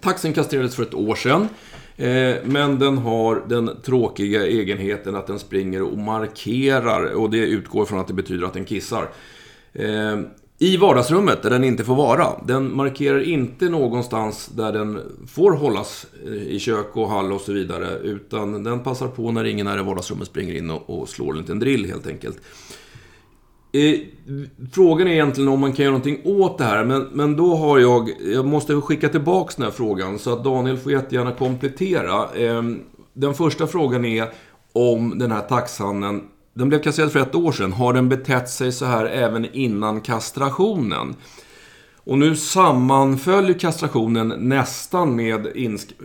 Taxen 0.00 0.32
kastrerades 0.32 0.76
för 0.76 0.82
ett 0.82 0.94
år 0.94 1.14
sedan. 1.14 1.48
Eh, 1.96 2.36
men 2.44 2.78
den 2.78 2.98
har 2.98 3.42
den 3.48 3.70
tråkiga 3.82 4.46
egenheten 4.46 5.16
att 5.16 5.26
den 5.26 5.38
springer 5.38 5.82
och 5.82 5.98
markerar 5.98 7.12
och 7.12 7.30
det 7.30 7.38
utgår 7.38 7.84
från 7.84 8.00
att 8.00 8.06
det 8.06 8.14
betyder 8.14 8.46
att 8.46 8.54
den 8.54 8.64
kissar. 8.64 9.08
Eh, 9.74 10.20
I 10.58 10.76
vardagsrummet 10.76 11.42
där 11.42 11.50
den 11.50 11.64
inte 11.64 11.84
får 11.84 11.94
vara. 11.94 12.26
Den 12.46 12.76
markerar 12.76 13.20
inte 13.20 13.68
någonstans 13.68 14.46
där 14.46 14.72
den 14.72 15.00
får 15.28 15.52
hållas 15.52 16.06
eh, 16.26 16.32
i 16.32 16.58
kök 16.58 16.96
och 16.96 17.08
hall 17.08 17.32
och 17.32 17.40
så 17.40 17.52
vidare. 17.52 17.98
Utan 17.98 18.64
den 18.64 18.80
passar 18.80 19.08
på 19.08 19.32
när 19.32 19.44
ingen 19.44 19.66
är 19.66 19.78
i 19.78 19.82
vardagsrummet 19.82 20.28
springer 20.28 20.54
in 20.54 20.70
och, 20.70 20.90
och 20.90 21.08
slår 21.08 21.32
en 21.32 21.38
liten 21.38 21.58
drill 21.58 21.86
helt 21.86 22.06
enkelt. 22.06 22.40
Eh, 23.72 24.00
frågan 24.72 25.08
är 25.08 25.12
egentligen 25.12 25.48
om 25.48 25.60
man 25.60 25.72
kan 25.72 25.84
göra 25.84 25.92
någonting 25.92 26.20
åt 26.24 26.58
det 26.58 26.64
här, 26.64 26.84
men, 26.84 27.02
men 27.12 27.36
då 27.36 27.54
har 27.56 27.78
jag... 27.78 28.10
Jag 28.34 28.46
måste 28.46 28.80
skicka 28.80 29.08
tillbaka 29.08 29.52
den 29.56 29.64
här 29.64 29.72
frågan, 29.72 30.18
så 30.18 30.32
att 30.32 30.44
Daniel 30.44 30.76
får 30.76 30.92
jättegärna 30.92 31.32
komplettera. 31.32 32.34
Eh, 32.34 32.62
den 33.12 33.34
första 33.34 33.66
frågan 33.66 34.04
är 34.04 34.32
om 34.72 35.18
den 35.18 35.32
här 35.32 35.40
taxhandeln 35.40 36.22
den 36.54 36.68
blev 36.68 36.82
kastrerad 36.82 37.12
för 37.12 37.20
ett 37.20 37.34
år 37.34 37.52
sedan. 37.52 37.72
Har 37.72 37.92
den 37.92 38.08
betett 38.08 38.48
sig 38.48 38.72
så 38.72 38.84
här 38.84 39.04
även 39.04 39.54
innan 39.54 40.00
kastrationen? 40.00 41.14
Och 42.04 42.18
nu 42.18 42.36
sammanföljer 42.36 43.58
kastrationen 43.58 44.28
nästan 44.28 45.16
med 45.16 45.46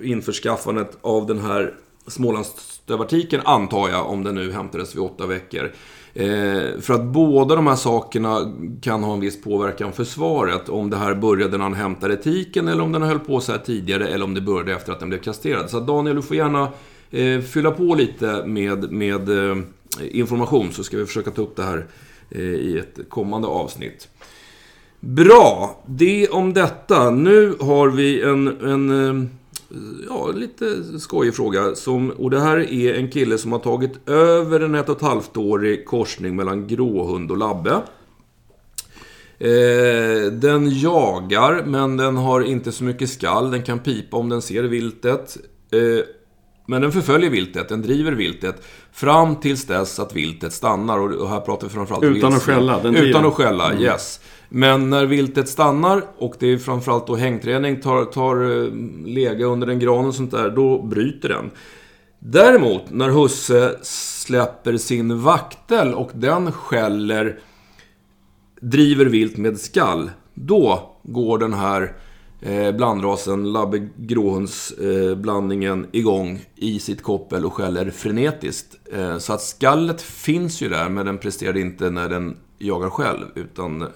införskaffandet 0.03 0.97
av 1.01 1.25
den 1.25 1.39
här 1.39 1.73
Smålandsstövartiken, 2.07 3.41
antar 3.45 3.89
jag, 3.89 4.09
om 4.09 4.23
den 4.23 4.35
nu 4.35 4.51
hämtades 4.51 4.95
vid 4.95 5.01
åtta 5.01 5.25
veckor. 5.25 5.71
Eh, 6.13 6.79
för 6.81 6.93
att 6.93 7.03
båda 7.03 7.55
de 7.55 7.67
här 7.67 7.75
sakerna 7.75 8.53
kan 8.81 9.03
ha 9.03 9.13
en 9.13 9.19
viss 9.19 9.41
påverkan 9.41 9.91
för 9.91 10.03
svaret. 10.03 10.69
Om 10.69 10.89
det 10.89 10.97
här 10.97 11.15
började 11.15 11.57
när 11.57 11.63
han 11.63 11.73
hämtade 11.73 12.17
tiken 12.17 12.67
eller 12.67 12.83
om 12.83 12.91
den 12.91 13.01
höll 13.01 13.19
på 13.19 13.39
så 13.39 13.51
här 13.51 13.59
tidigare 13.59 14.07
eller 14.07 14.25
om 14.25 14.33
det 14.33 14.41
började 14.41 14.73
efter 14.73 14.91
att 14.91 14.99
den 14.99 15.09
blev 15.09 15.19
kastrerad. 15.19 15.69
Så 15.69 15.79
Daniel, 15.79 16.15
du 16.15 16.21
får 16.21 16.37
gärna 16.37 16.69
eh, 17.11 17.41
fylla 17.41 17.71
på 17.71 17.95
lite 17.95 18.43
med, 18.45 18.91
med 18.91 19.49
eh, 19.49 19.57
information 20.11 20.73
så 20.73 20.83
ska 20.83 20.97
vi 20.97 21.05
försöka 21.05 21.31
ta 21.31 21.41
upp 21.41 21.55
det 21.55 21.63
här 21.63 21.85
eh, 22.29 22.41
i 22.41 22.77
ett 22.77 23.09
kommande 23.09 23.47
avsnitt. 23.47 24.07
Bra, 24.99 25.83
det 25.85 26.29
om 26.29 26.53
detta. 26.53 27.09
Nu 27.09 27.55
har 27.59 27.89
vi 27.89 28.21
en, 28.21 28.47
en 28.47 29.07
eh, 29.07 29.29
ja, 30.09 30.31
lite 30.35 30.99
skojig 30.99 31.35
fråga. 31.35 31.75
Som, 31.75 32.09
och 32.09 32.29
det 32.29 32.39
här 32.39 32.73
är 32.73 32.93
en 32.93 33.11
kille 33.11 33.37
som 33.37 33.51
har 33.51 33.59
tagit 33.59 34.09
över 34.09 34.59
en 34.59 34.75
ett 34.75 34.89
och 34.89 34.95
ett 34.95 35.01
halvt 35.01 35.37
årig 35.37 35.85
korsning 35.85 36.35
mellan 36.35 36.67
gråhund 36.67 37.31
och 37.31 37.37
labbe. 37.37 37.81
Eh, 39.39 40.31
den 40.31 40.79
jagar, 40.79 41.63
men 41.65 41.97
den 41.97 42.17
har 42.17 42.41
inte 42.41 42.71
så 42.71 42.83
mycket 42.83 43.09
skall. 43.09 43.51
Den 43.51 43.63
kan 43.63 43.79
pipa 43.79 44.17
om 44.17 44.29
den 44.29 44.41
ser 44.41 44.63
viltet. 44.63 45.37
Eh, 45.71 46.05
men 46.69 46.81
den 46.81 46.91
förföljer 46.91 47.29
viltet, 47.29 47.69
den 47.69 47.81
driver 47.81 48.11
viltet 48.11 48.63
fram 48.91 49.35
tills 49.35 49.65
dess 49.65 49.99
att 49.99 50.15
viltet 50.15 50.53
stannar. 50.53 50.99
Och 50.99 51.29
här 51.29 51.39
pratar 51.39 51.67
vi 51.67 51.73
framförallt 51.73 52.03
Utan 52.03 52.33
att 52.33 52.41
skälla? 52.41 52.79
Den 52.79 52.95
Utan 52.95 53.25
att 53.25 53.33
skälla, 53.33 53.71
mm. 53.71 53.83
yes. 53.83 54.19
Men 54.49 54.89
när 54.89 55.05
viltet 55.05 55.49
stannar 55.49 56.03
och 56.17 56.35
det 56.39 56.47
är 56.47 56.57
framförallt 56.57 57.07
då 57.07 57.15
hängträning, 57.15 57.81
tar, 57.81 58.05
tar 58.05 58.35
eh, 58.35 58.71
lega 59.05 59.45
under 59.45 59.67
en 59.67 59.79
gran 59.79 60.05
och 60.05 60.15
sånt 60.15 60.31
där, 60.31 60.49
då 60.49 60.81
bryter 60.81 61.29
den. 61.29 61.51
Däremot, 62.19 62.81
när 62.89 63.09
husse 63.09 63.75
släpper 63.81 64.77
sin 64.77 65.21
vaktel 65.21 65.93
och 65.93 66.11
den 66.13 66.51
skäller, 66.51 67.39
driver 68.61 69.05
vilt 69.05 69.37
med 69.37 69.59
skall, 69.59 70.11
då 70.33 70.95
går 71.03 71.37
den 71.37 71.53
här 71.53 71.93
eh, 72.41 72.71
blandrasen 72.71 73.51
Labbe 73.51 73.87
Gråhundsblandningen 73.95 75.83
eh, 75.83 75.99
igång 75.99 76.39
i 76.55 76.79
sitt 76.79 77.03
koppel 77.03 77.45
och 77.45 77.53
skäller 77.53 77.91
frenetiskt. 77.91 78.75
Eh, 78.93 79.17
så 79.17 79.33
att 79.33 79.41
skallet 79.41 80.01
finns 80.01 80.61
ju 80.61 80.69
där, 80.69 80.89
men 80.89 81.05
den 81.05 81.17
presterar 81.17 81.57
inte 81.57 81.89
när 81.89 82.09
den 82.09 82.37
jagar 82.57 82.89
själv. 82.89 83.25
Utan, 83.35 83.87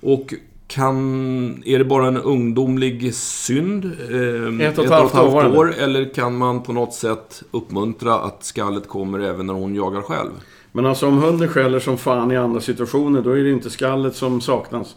och 0.00 0.34
kan, 0.66 1.62
är 1.66 1.78
det 1.78 1.84
bara 1.84 2.06
en 2.06 2.16
ungdomlig 2.16 3.14
synd? 3.14 3.84
Eh, 3.84 4.66
ett 4.66 4.78
och 4.78 4.84
ett 4.84 4.90
halvt 4.90 5.14
år, 5.14 5.56
år 5.56 5.74
Eller 5.78 6.14
kan 6.14 6.38
man 6.38 6.62
på 6.62 6.72
något 6.72 6.94
sätt 6.94 7.42
uppmuntra 7.50 8.14
att 8.14 8.44
skallet 8.44 8.88
kommer 8.88 9.20
även 9.20 9.46
när 9.46 9.54
hon 9.54 9.74
jagar 9.74 10.02
själv? 10.02 10.30
Men 10.72 10.86
alltså 10.86 11.06
om 11.06 11.18
hunden 11.18 11.48
skäller 11.48 11.80
som 11.80 11.98
fan 11.98 12.32
i 12.32 12.36
andra 12.36 12.60
situationer, 12.60 13.22
då 13.22 13.30
är 13.30 13.44
det 13.44 13.50
inte 13.50 13.70
skallet 13.70 14.16
som 14.16 14.40
saknas. 14.40 14.96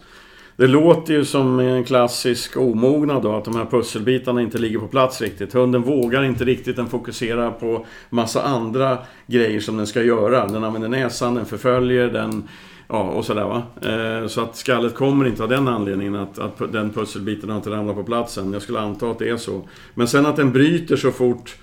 Det 0.57 0.67
låter 0.67 1.13
ju 1.13 1.25
som 1.25 1.59
en 1.59 1.83
klassisk 1.83 2.57
omognad 2.57 3.23
då, 3.23 3.35
att 3.35 3.45
de 3.45 3.55
här 3.55 3.65
pusselbitarna 3.65 4.41
inte 4.41 4.57
ligger 4.57 4.79
på 4.79 4.87
plats 4.87 5.21
riktigt. 5.21 5.53
Hunden 5.53 5.81
vågar 5.81 6.23
inte 6.23 6.45
riktigt, 6.45 6.75
den 6.75 6.87
fokuserar 6.87 7.51
på 7.51 7.85
massa 8.09 8.43
andra 8.43 8.97
grejer 9.27 9.59
som 9.59 9.77
den 9.77 9.87
ska 9.87 10.03
göra. 10.03 10.47
Den 10.47 10.63
använder 10.63 10.89
näsan, 10.89 11.35
den 11.35 11.45
förföljer, 11.45 12.07
den... 12.07 12.47
Ja, 12.87 13.01
och 13.01 13.25
sådär 13.25 13.43
va. 13.43 13.63
Eh, 13.81 14.27
så 14.27 14.41
att 14.41 14.55
skallet 14.55 14.95
kommer 14.95 15.27
inte 15.27 15.43
av 15.43 15.49
den 15.49 15.67
anledningen 15.67 16.15
att, 16.15 16.39
att 16.39 16.71
den 16.71 16.89
pusselbiten 16.89 17.49
har 17.49 17.57
inte 17.57 17.69
ramlat 17.69 17.95
på 17.95 18.03
platsen. 18.03 18.53
Jag 18.53 18.61
skulle 18.61 18.79
anta 18.79 19.11
att 19.11 19.19
det 19.19 19.29
är 19.29 19.37
så. 19.37 19.61
Men 19.93 20.07
sen 20.07 20.25
att 20.25 20.35
den 20.35 20.51
bryter 20.51 20.95
så 20.95 21.11
fort... 21.11 21.55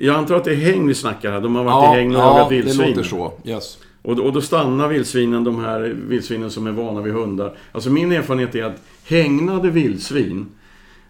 Jag 0.00 0.16
antar 0.16 0.34
att 0.36 0.44
det 0.44 0.50
är 0.50 0.56
häng 0.56 0.86
vi 0.86 0.94
snackar 0.94 1.32
här. 1.32 1.40
De 1.40 1.56
har 1.56 1.64
varit 1.64 1.84
ja, 1.84 1.94
i 1.94 1.98
häng 1.98 2.16
och 2.16 2.22
jagat 2.22 2.38
ja, 2.38 2.48
vildsvin. 2.48 2.80
Ja, 2.80 2.86
det 2.86 2.96
låter 2.96 3.08
så. 3.08 3.32
Yes. 3.44 3.78
Och, 4.04 4.18
och 4.18 4.32
då 4.32 4.40
stannar 4.40 4.88
vildsvinen, 4.88 5.44
de 5.44 5.64
här 5.64 5.80
vildsvinen 5.80 6.50
som 6.50 6.66
är 6.66 6.72
vana 6.72 7.00
vid 7.00 7.12
hundar. 7.12 7.56
Alltså 7.72 7.90
min 7.90 8.12
erfarenhet 8.12 8.54
är 8.54 8.64
att 8.64 8.82
hägnade 9.04 9.70
vildsvin, 9.70 10.46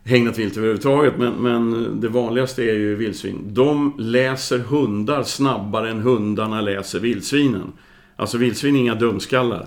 hägnat 0.05 0.39
vilt 0.39 0.57
överhuvudtaget, 0.57 1.15
men, 1.19 1.33
men 1.33 1.89
det 2.01 2.09
vanligaste 2.09 2.63
är 2.63 2.75
ju 2.75 2.95
vildsvin. 2.95 3.41
De 3.47 3.95
läser 3.99 4.59
hundar 4.59 5.23
snabbare 5.23 5.91
än 5.91 6.01
hundarna 6.01 6.61
läser 6.61 7.01
vildsvinen. 7.01 7.73
Alltså 8.17 8.39
vildsvin 8.39 8.77
är 8.77 8.81
inga 8.81 8.95
dumskallar. 8.95 9.67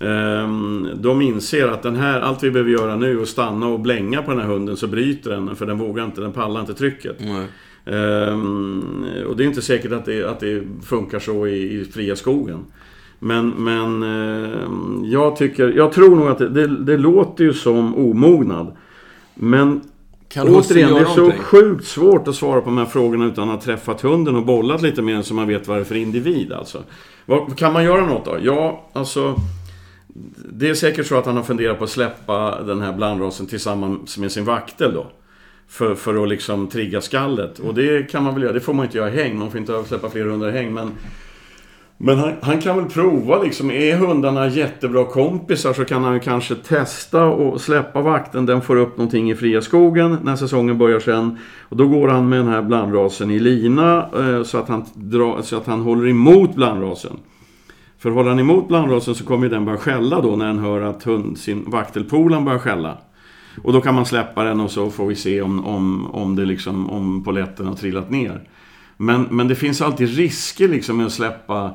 Ehm, 0.00 0.88
de 0.94 1.22
inser 1.22 1.68
att 1.68 1.82
den 1.82 1.96
här, 1.96 2.20
allt 2.20 2.42
vi 2.42 2.50
behöver 2.50 2.70
göra 2.70 2.96
nu 2.96 3.18
är 3.18 3.22
att 3.22 3.28
stanna 3.28 3.66
och 3.66 3.80
blänga 3.80 4.22
på 4.22 4.30
den 4.30 4.40
här 4.40 4.48
hunden 4.48 4.76
så 4.76 4.86
bryter 4.86 5.30
den, 5.30 5.56
för 5.56 5.66
den 5.66 5.78
vågar 5.78 6.04
inte, 6.04 6.20
den 6.20 6.32
pallar 6.32 6.60
inte 6.60 6.74
trycket. 6.74 7.16
Nej. 7.20 7.46
Um, 7.86 9.06
och 9.26 9.36
det 9.36 9.44
är 9.44 9.46
inte 9.46 9.62
säkert 9.62 9.92
att 9.92 10.04
det, 10.04 10.24
att 10.24 10.40
det 10.40 10.62
funkar 10.82 11.18
så 11.18 11.46
i, 11.46 11.80
i 11.80 11.84
fria 11.84 12.16
skogen. 12.16 12.64
Men, 13.18 13.48
men 13.48 14.02
uh, 14.02 15.10
jag 15.10 15.36
tycker, 15.36 15.68
jag 15.68 15.92
tror 15.92 16.16
nog 16.16 16.28
att 16.28 16.38
det, 16.38 16.48
det, 16.48 16.66
det 16.66 16.96
låter 16.96 17.44
ju 17.44 17.52
som 17.52 17.96
omognad. 17.96 18.76
Men 19.34 19.80
kan 20.28 20.48
återigen, 20.48 20.94
det 20.94 21.00
är 21.00 21.04
så 21.04 21.16
någonting? 21.16 21.42
sjukt 21.42 21.86
svårt 21.86 22.28
att 22.28 22.34
svara 22.34 22.60
på 22.60 22.66
de 22.66 22.78
här 22.78 22.84
frågorna 22.84 23.26
utan 23.26 23.48
att 23.48 23.54
ha 23.54 23.62
träffat 23.62 24.00
hunden 24.00 24.36
och 24.36 24.46
bollat 24.46 24.82
lite 24.82 25.02
den 25.02 25.22
så 25.22 25.34
man 25.34 25.48
vet 25.48 25.68
vad 25.68 25.76
det 25.76 25.80
är 25.80 25.84
för 25.84 25.94
individ. 25.94 26.52
Alltså. 26.52 26.82
Vad, 27.26 27.58
kan 27.58 27.72
man 27.72 27.84
göra 27.84 28.06
något 28.06 28.24
då? 28.24 28.36
Ja, 28.42 28.90
alltså... 28.92 29.34
Det 30.52 30.68
är 30.68 30.74
säkert 30.74 31.06
så 31.06 31.18
att 31.18 31.26
han 31.26 31.36
har 31.36 31.42
funderat 31.42 31.78
på 31.78 31.84
att 31.84 31.90
släppa 31.90 32.62
den 32.62 32.80
här 32.80 32.92
blandrasen 32.92 33.46
tillsammans 33.46 34.18
med 34.18 34.32
sin 34.32 34.44
vaktel 34.44 34.94
då. 34.94 35.06
För, 35.68 35.94
för 35.94 36.22
att 36.22 36.28
liksom 36.28 36.66
trigga 36.68 37.00
skallet. 37.00 37.58
Och 37.58 37.74
det 37.74 38.10
kan 38.10 38.22
man 38.22 38.34
väl 38.34 38.42
göra. 38.42 38.52
Det 38.52 38.60
får 38.60 38.74
man 38.74 38.86
inte 38.86 38.98
göra 38.98 39.12
i 39.12 39.16
häng. 39.16 39.38
Man 39.38 39.50
får 39.50 39.60
inte 39.60 39.84
släppa 39.84 40.10
fler 40.10 40.24
hundar 40.24 40.48
i 40.48 40.52
häng. 40.52 40.74
Men, 40.74 40.90
men 41.98 42.18
han, 42.18 42.32
han, 42.40 42.60
kan 42.60 42.76
väl 42.76 42.86
prova 42.86 43.42
liksom. 43.42 43.70
Är 43.70 43.96
hundarna 43.96 44.48
jättebra 44.48 45.04
kompisar 45.04 45.72
så 45.72 45.84
kan 45.84 46.04
han 46.04 46.20
kanske 46.20 46.54
testa 46.54 47.24
och 47.24 47.60
släppa 47.60 48.00
vakten. 48.00 48.46
Den 48.46 48.62
får 48.62 48.76
upp 48.76 48.96
någonting 48.96 49.30
i 49.30 49.34
fria 49.34 49.60
skogen 49.60 50.18
när 50.22 50.36
säsongen 50.36 50.78
börjar 50.78 51.00
sen. 51.00 51.38
Och 51.60 51.76
då 51.76 51.88
går 51.88 52.08
han 52.08 52.28
med 52.28 52.38
den 52.38 52.48
här 52.48 52.62
blandrasen 52.62 53.30
i 53.30 53.38
lina 53.38 54.08
eh, 54.18 54.42
så, 54.42 54.58
att 54.58 54.68
han 54.68 54.84
dra, 54.94 55.42
så 55.42 55.56
att 55.56 55.66
han 55.66 55.80
håller 55.80 56.08
emot 56.08 56.54
blandrasen. 56.54 57.16
För 57.98 58.10
håller 58.10 58.28
han 58.28 58.38
emot 58.38 58.68
blandrasen 58.68 59.14
så 59.14 59.24
kommer 59.24 59.48
den 59.48 59.64
börja 59.64 59.78
skälla 59.78 60.20
då 60.20 60.36
när 60.36 60.46
den 60.46 60.58
hör 60.58 60.80
att 60.80 61.02
hund, 61.02 61.38
sin 61.38 61.70
vaktelpolan 61.70 62.44
börjar 62.44 62.58
skälla. 62.58 62.98
Och 63.62 63.72
då 63.72 63.80
kan 63.80 63.94
man 63.94 64.06
släppa 64.06 64.44
den 64.44 64.60
och 64.60 64.70
så 64.70 64.90
får 64.90 65.06
vi 65.06 65.14
se 65.14 65.42
om, 65.42 65.66
om, 65.66 66.06
om, 66.06 66.36
det 66.36 66.44
liksom, 66.44 66.90
om 66.90 67.24
poletten 67.24 67.66
har 67.66 67.74
trillat 67.74 68.10
ner. 68.10 68.40
Men, 68.96 69.22
men 69.22 69.48
det 69.48 69.54
finns 69.54 69.80
alltid 69.80 70.16
risker 70.16 70.68
liksom 70.68 70.96
med 70.96 71.06
att 71.06 71.12
släppa 71.12 71.70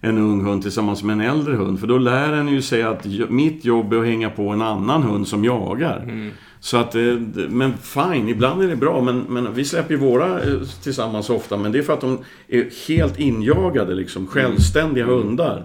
en 0.00 0.18
ung 0.18 0.44
hund 0.44 0.62
tillsammans 0.62 1.02
med 1.02 1.12
en 1.12 1.20
äldre 1.20 1.54
hund. 1.54 1.80
För 1.80 1.86
då 1.86 1.98
lär 1.98 2.32
den 2.32 2.48
ju 2.48 2.62
sig 2.62 2.82
att 2.82 3.06
mitt 3.28 3.64
jobb 3.64 3.92
är 3.92 3.98
att 3.98 4.06
hänga 4.06 4.30
på 4.30 4.48
en 4.48 4.62
annan 4.62 5.02
hund 5.02 5.28
som 5.28 5.44
jagar. 5.44 6.02
Mm. 6.02 6.30
Så 6.60 6.76
att, 6.76 6.94
eh, 6.94 7.02
men 7.48 7.72
fine, 7.78 8.28
ibland 8.28 8.62
är 8.62 8.68
det 8.68 8.76
bra. 8.76 9.02
Men, 9.02 9.20
men 9.28 9.54
vi 9.54 9.64
släpper 9.64 9.94
ju 9.94 10.00
våra 10.00 10.42
eh, 10.42 10.60
tillsammans 10.82 11.30
ofta. 11.30 11.56
Men 11.56 11.72
det 11.72 11.78
är 11.78 11.82
för 11.82 11.92
att 11.92 12.00
de 12.00 12.18
är 12.48 12.88
helt 12.88 13.18
injagade, 13.18 13.94
liksom, 13.94 14.26
självständiga 14.26 15.04
hundar. 15.04 15.62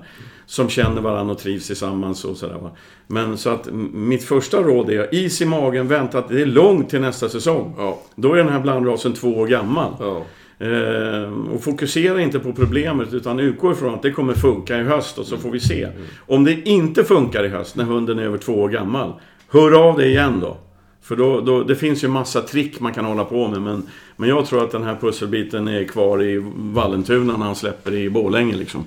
Som 0.51 0.69
känner 0.69 1.01
varandra 1.01 1.33
och 1.33 1.39
trivs 1.39 1.67
tillsammans 1.67 2.25
och 2.25 2.37
sådär. 2.37 2.69
Men 3.07 3.37
så 3.37 3.49
att 3.49 3.67
mitt 3.93 4.23
första 4.23 4.57
råd 4.57 4.89
är 4.89 5.15
is 5.15 5.41
i 5.41 5.45
magen, 5.45 5.87
vänta 5.87 6.19
att 6.19 6.29
det 6.29 6.41
är 6.41 6.45
långt 6.45 6.89
till 6.89 7.01
nästa 7.01 7.29
säsong. 7.29 7.75
Ja. 7.77 8.01
Då 8.15 8.33
är 8.33 8.37
den 8.37 8.49
här 8.49 8.59
blandrasen 8.59 9.13
två 9.13 9.27
år 9.27 9.47
gammal. 9.47 9.93
Ja. 9.99 10.23
Eh, 10.65 11.53
och 11.53 11.63
fokusera 11.63 12.21
inte 12.21 12.39
på 12.39 12.53
problemet 12.53 13.13
utan 13.13 13.39
utgå 13.39 13.71
ifrån 13.71 13.93
att 13.93 14.01
det 14.01 14.11
kommer 14.11 14.33
funka 14.33 14.79
i 14.79 14.83
höst 14.83 15.17
och 15.17 15.25
så 15.25 15.37
får 15.37 15.51
vi 15.51 15.59
se. 15.59 15.83
Mm. 15.83 15.97
Om 16.27 16.43
det 16.43 16.61
inte 16.69 17.03
funkar 17.03 17.43
i 17.43 17.47
höst 17.47 17.75
när 17.75 17.83
hunden 17.83 18.19
är 18.19 18.23
över 18.23 18.37
två 18.37 18.53
år 18.53 18.69
gammal, 18.69 19.13
hör 19.49 19.89
av 19.89 19.97
dig 19.97 20.09
igen 20.09 20.39
då. 20.41 20.57
För 21.01 21.15
då, 21.15 21.41
då, 21.41 21.63
det 21.63 21.75
finns 21.75 22.03
ju 22.03 22.07
massa 22.07 22.41
trick 22.41 22.79
man 22.79 22.93
kan 22.93 23.05
hålla 23.05 23.25
på 23.25 23.47
med 23.47 23.61
men, 23.61 23.83
men 24.15 24.29
jag 24.29 24.45
tror 24.45 24.63
att 24.63 24.71
den 24.71 24.83
här 24.83 24.95
pusselbiten 25.01 25.67
är 25.67 25.83
kvar 25.83 26.23
i 26.23 26.43
Vallentuna 26.55 27.37
när 27.37 27.45
han 27.45 27.55
släpper 27.55 27.93
i 27.93 28.09
Bålänge 28.09 28.55
liksom. 28.55 28.83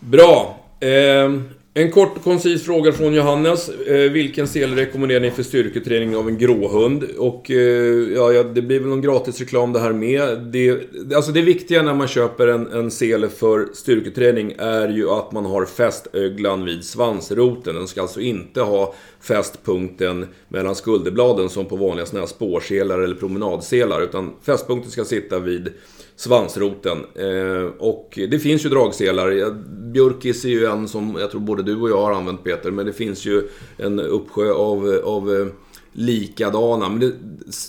Bra! 0.00 0.59
Ehm, 0.80 1.42
en 1.74 1.90
kort 1.90 2.16
och 2.16 2.24
koncis 2.24 2.64
fråga 2.64 2.92
från 2.92 3.14
Johannes. 3.14 3.70
Ehm, 3.88 4.12
vilken 4.12 4.48
sel 4.48 4.74
rekommenderar 4.74 5.20
ni 5.20 5.30
för 5.30 5.42
styrketräning 5.42 6.16
av 6.16 6.28
en 6.28 6.38
gråhund? 6.38 7.04
Och 7.18 7.50
eh, 7.50 8.12
ja, 8.14 8.42
det 8.42 8.62
blir 8.62 8.80
väl 8.80 8.88
någon 8.88 9.00
gratis 9.00 9.40
reklam 9.40 9.72
det 9.72 9.80
här 9.80 9.92
med. 9.92 10.38
Det, 10.38 10.80
alltså 11.14 11.32
det 11.32 11.42
viktiga 11.42 11.82
när 11.82 11.94
man 11.94 12.08
köper 12.08 12.46
en, 12.46 12.72
en 12.72 12.90
sele 12.90 13.28
för 13.28 13.68
styrketräning 13.74 14.54
är 14.58 14.88
ju 14.88 15.10
att 15.10 15.32
man 15.32 15.44
har 15.44 15.64
fästöglan 15.64 16.64
vid 16.64 16.84
svansroten. 16.84 17.74
Den 17.74 17.88
ska 17.88 18.02
alltså 18.02 18.20
inte 18.20 18.60
ha 18.60 18.94
fästpunkten 19.20 20.26
mellan 20.48 20.74
skulderbladen 20.74 21.48
som 21.48 21.66
på 21.66 21.76
vanliga 21.76 22.06
såna 22.06 22.20
här 22.20 22.26
spårselar 22.26 22.98
eller 22.98 23.14
promenadselar. 23.14 24.02
Utan 24.02 24.32
fästpunkten 24.42 24.90
ska 24.90 25.04
sitta 25.04 25.38
vid 25.38 25.72
svansroten. 26.20 26.98
Eh, 27.14 27.72
och 27.78 28.18
det 28.30 28.38
finns 28.38 28.64
ju 28.64 28.68
dragselar. 28.68 29.54
Björkis 29.92 30.44
är 30.44 30.48
ju 30.48 30.66
en 30.66 30.88
som 30.88 31.16
jag 31.20 31.30
tror 31.30 31.40
både 31.40 31.62
du 31.62 31.80
och 31.80 31.90
jag 31.90 32.02
har 32.02 32.12
använt 32.12 32.44
Peter. 32.44 32.70
Men 32.70 32.86
det 32.86 32.92
finns 32.92 33.26
ju 33.26 33.48
en 33.76 34.00
uppsjö 34.00 34.52
av, 34.52 35.00
av 35.04 35.30
eh, 35.30 35.46
likadana. 35.92 36.88
Men 36.88 37.00
det, 37.00 37.12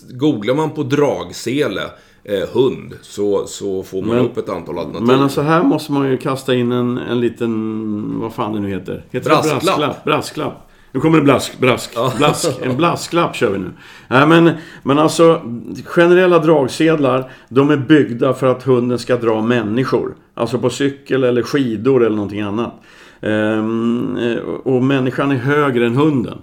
googlar 0.10 0.56
man 0.56 0.70
på 0.70 0.84
dragsele 0.84 1.82
eh, 2.24 2.50
hund 2.54 2.94
så, 3.02 3.48
så 3.48 3.84
får 3.84 4.02
man 4.02 4.16
men, 4.16 4.26
upp 4.26 4.38
ett 4.38 4.50
antal 4.50 4.80
alternativ. 4.80 5.08
Men 5.08 5.20
alltså 5.20 5.42
här 5.42 5.64
måste 5.64 5.92
man 5.92 6.12
ju 6.12 6.18
kasta 6.18 6.56
in 6.56 6.72
en, 6.72 6.98
en 6.98 7.20
liten, 7.20 8.20
vad 8.20 8.34
fan 8.34 8.54
det 8.54 8.60
nu 8.60 8.70
heter. 8.70 9.06
heter 9.12 9.30
brasklapp. 9.30 9.64
brasklapp. 9.64 10.04
brasklapp. 10.04 10.71
Nu 10.92 11.00
kommer 11.00 11.18
det 11.18 11.24
blask, 11.24 11.60
brask, 11.60 11.98
blask. 12.18 12.50
En 12.62 12.78
blasklapp 12.78 13.36
kör 13.36 13.52
vi 13.52 13.58
nu. 13.58 13.72
Nej, 14.08 14.28
men, 14.28 14.52
men 14.84 15.00
alltså, 15.00 15.42
generella 15.86 16.40
dragsedlar, 16.40 17.32
de 17.50 17.70
är 17.70 17.78
byggda 17.78 18.34
för 18.34 18.48
att 18.48 18.64
hunden 18.64 19.00
ska 19.00 19.16
dra 19.16 19.42
människor. 19.42 20.16
Alltså 20.34 20.60
på 20.60 20.70
cykel 20.70 21.24
eller 21.24 21.42
skidor 21.42 22.04
eller 22.04 22.16
någonting 22.16 22.42
annat. 22.42 22.74
Ehm, 23.22 24.18
och 24.64 24.84
människan 24.84 25.32
är 25.32 25.36
högre 25.36 25.86
än 25.86 25.96
hunden. 25.96 26.38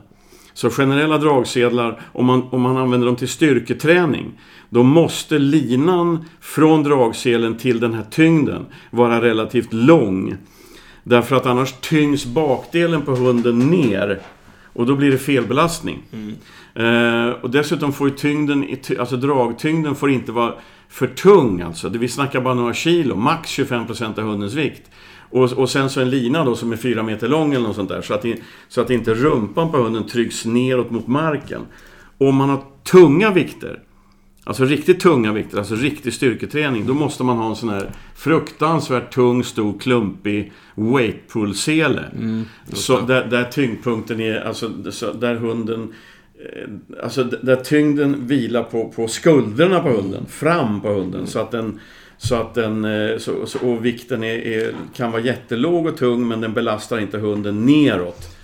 Så 0.54 0.70
generella 0.70 1.18
dragsedlar, 1.18 2.00
om 2.12 2.26
man, 2.26 2.42
om 2.50 2.62
man 2.62 2.76
använder 2.76 3.06
dem 3.06 3.16
till 3.16 3.28
styrketräning, 3.28 4.40
då 4.68 4.82
måste 4.82 5.38
linan 5.38 6.24
från 6.40 6.82
dragselen 6.82 7.56
till 7.56 7.80
den 7.80 7.94
här 7.94 8.04
tyngden 8.10 8.66
vara 8.90 9.22
relativt 9.22 9.72
lång. 9.72 10.36
Därför 11.02 11.36
att 11.36 11.46
annars 11.46 11.72
tyngs 11.72 12.26
bakdelen 12.26 13.02
på 13.02 13.12
hunden 13.12 13.58
ner 13.58 14.20
och 14.78 14.86
då 14.86 14.96
blir 14.96 15.10
det 15.10 15.18
felbelastning. 15.18 16.02
Mm. 16.12 16.34
Eh, 16.74 17.30
och 17.30 17.50
dessutom 17.50 17.92
får 17.92 18.08
ju 18.08 18.14
tyngden, 18.14 18.76
alltså 18.98 19.16
dragtyngden 19.16 19.94
får 19.94 20.10
inte 20.10 20.32
vara 20.32 20.54
för 20.88 21.06
tung 21.06 21.60
alltså. 21.60 21.88
Vi 21.88 22.08
snackar 22.08 22.40
bara 22.40 22.54
några 22.54 22.74
kilo, 22.74 23.16
max 23.16 23.58
25% 23.58 24.18
av 24.18 24.24
hundens 24.24 24.54
vikt. 24.54 24.90
Och, 25.30 25.52
och 25.52 25.70
sen 25.70 25.90
så 25.90 26.00
en 26.00 26.10
lina 26.10 26.44
då 26.44 26.54
som 26.54 26.72
är 26.72 26.76
fyra 26.76 27.02
meter 27.02 27.28
lång 27.28 27.54
eller 27.54 27.66
något 27.66 27.76
sånt 27.76 27.88
där. 27.88 28.02
Så 28.02 28.14
att, 28.14 28.24
så 28.68 28.80
att 28.80 28.90
inte 28.90 29.14
rumpan 29.14 29.70
på 29.70 29.76
hunden 29.76 30.06
trycks 30.06 30.44
neråt 30.44 30.90
mot 30.90 31.06
marken. 31.06 31.60
Om 32.18 32.36
man 32.36 32.48
har 32.48 32.62
tunga 32.90 33.30
vikter, 33.30 33.80
Alltså 34.48 34.64
riktigt 34.64 35.00
tunga 35.00 35.32
vikter, 35.32 35.58
alltså 35.58 35.74
riktig 35.74 36.12
styrketräning. 36.12 36.86
Då 36.86 36.94
måste 36.94 37.24
man 37.24 37.36
ha 37.36 37.48
en 37.48 37.56
sån 37.56 37.68
här 37.68 37.90
fruktansvärt 38.14 39.14
tung, 39.14 39.44
stor, 39.44 39.78
klumpig 39.78 40.52
weightpull-sele. 40.74 42.04
Mm, 42.18 42.44
så 42.72 43.00
där, 43.00 43.24
där 43.24 43.44
tyngdpunkten 43.44 44.20
är, 44.20 44.40
alltså 44.40 44.68
där 45.20 45.34
hunden... 45.34 45.92
Eh, 46.38 47.02
alltså 47.02 47.24
där 47.24 47.56
tyngden 47.56 48.26
vilar 48.26 48.62
på, 48.62 48.88
på 48.88 49.08
skulderna 49.08 49.80
på 49.80 49.88
hunden, 49.88 50.26
fram 50.26 50.80
på 50.80 50.88
hunden. 50.88 51.26
Så 51.26 51.38
att 51.38 51.50
den... 51.50 51.80
Så 52.18 52.34
att 52.34 52.54
den, 52.54 52.84
eh, 52.84 53.18
så, 53.18 53.32
och 53.62 53.84
vikten 53.84 54.24
är, 54.24 54.46
är, 54.46 54.74
kan 54.96 55.12
vara 55.12 55.22
jättelåg 55.22 55.86
och 55.86 55.96
tung 55.96 56.28
men 56.28 56.40
den 56.40 56.52
belastar 56.52 56.98
inte 56.98 57.18
hunden 57.18 57.66
neråt. 57.66 58.36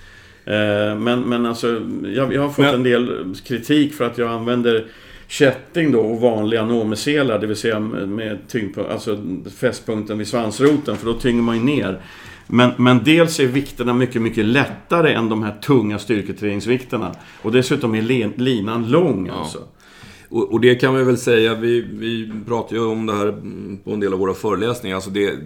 Eh, 0.44 0.98
men, 0.98 1.20
men 1.20 1.46
alltså, 1.46 1.82
jag, 2.14 2.34
jag 2.34 2.42
har 2.42 2.48
fått 2.48 2.74
en 2.74 2.82
del 2.82 3.34
kritik 3.44 3.94
för 3.94 4.04
att 4.04 4.18
jag 4.18 4.30
använder 4.30 4.86
kätting 5.28 5.92
då 5.92 6.00
och 6.00 6.20
vanliga 6.20 6.64
nomeselar, 6.64 7.38
det 7.38 7.46
vill 7.46 7.56
säga 7.56 7.80
med 7.80 8.38
tyngdpunkt, 8.48 8.90
alltså 8.90 9.18
fästpunkten 9.56 10.18
vid 10.18 10.28
svansroten, 10.28 10.96
för 10.96 11.06
då 11.06 11.14
tynger 11.14 11.42
man 11.42 11.56
ju 11.56 11.62
ner. 11.62 12.00
Men, 12.46 12.70
men 12.76 13.04
dels 13.04 13.40
är 13.40 13.46
vikterna 13.46 13.94
mycket, 13.94 14.22
mycket 14.22 14.44
lättare 14.44 15.12
än 15.12 15.28
de 15.28 15.42
här 15.42 15.60
tunga 15.62 15.98
styrketräningsvikterna. 15.98 17.14
Och 17.42 17.52
dessutom 17.52 17.94
är 17.94 18.02
linan 18.38 18.90
lång 18.90 19.26
ja. 19.26 19.32
alltså. 19.32 19.58
Och, 20.28 20.52
och, 20.52 20.60
det 20.60 20.74
kan 20.74 20.94
vi 20.94 21.04
väl 21.04 21.18
säga, 21.18 21.54
vi, 21.54 21.80
vi 21.80 22.32
pratar 22.46 22.76
ju 22.76 22.84
om 22.84 23.06
det 23.06 23.12
här 23.12 23.34
på 23.84 23.92
en 23.92 24.00
del 24.00 24.12
av 24.12 24.18
våra 24.18 24.34
föreläsningar. 24.34 24.96
Alltså 24.96 25.10
det, 25.10 25.38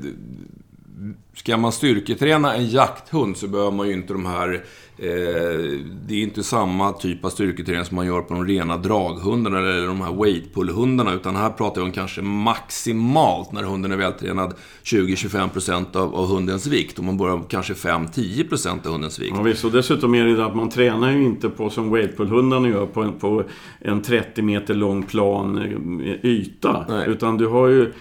ska 1.34 1.56
man 1.56 1.72
styrketräna 1.72 2.54
en 2.54 2.68
jakthund 2.68 3.36
så 3.36 3.48
behöver 3.48 3.70
man 3.70 3.88
ju 3.88 3.92
inte 3.92 4.12
de 4.12 4.26
här 4.26 4.64
det 4.98 6.14
är 6.14 6.22
inte 6.22 6.42
samma 6.42 6.92
typ 6.92 7.24
av 7.24 7.28
styrketräning 7.28 7.84
som 7.84 7.96
man 7.96 8.06
gör 8.06 8.20
på 8.20 8.34
de 8.34 8.46
rena 8.46 8.76
draghundarna 8.76 9.58
eller 9.58 9.86
de 9.86 10.00
här 10.00 10.12
weightpull-hundarna. 10.12 11.14
Utan 11.14 11.36
här 11.36 11.50
pratar 11.50 11.80
vi 11.80 11.86
om 11.86 11.92
kanske 11.92 12.22
maximalt, 12.22 13.52
när 13.52 13.62
hunden 13.62 13.92
är 13.92 13.96
vältränad, 13.96 14.54
20-25% 14.84 15.96
av, 15.96 16.14
av 16.14 16.28
hundens 16.28 16.66
vikt. 16.66 16.98
Och 16.98 17.04
man 17.04 17.16
börjar 17.16 17.42
kanske 17.48 17.72
5-10% 17.72 18.86
av 18.86 18.92
hundens 18.92 19.18
vikt. 19.18 19.34
Ja, 19.36 19.42
visst, 19.42 19.64
och 19.64 19.72
dessutom 19.72 20.14
är 20.14 20.24
det 20.24 20.46
att 20.46 20.56
man 20.56 20.70
tränar 20.70 21.12
ju 21.12 21.24
inte 21.24 21.48
på 21.48 21.70
som 21.70 21.96
weightpull-hundarna 21.96 22.68
gör 22.68 22.86
på 22.86 23.02
en, 23.02 23.12
på 23.12 23.44
en 23.80 24.02
30 24.02 24.42
meter 24.42 24.74
lång 24.74 25.02
plan 25.02 25.58
eh, 25.58 26.24
yta. 26.24 26.84
Nej. 26.88 27.08
Utan 27.08 27.36
du 27.36 27.46
har 27.46 27.68
ju 27.68 27.92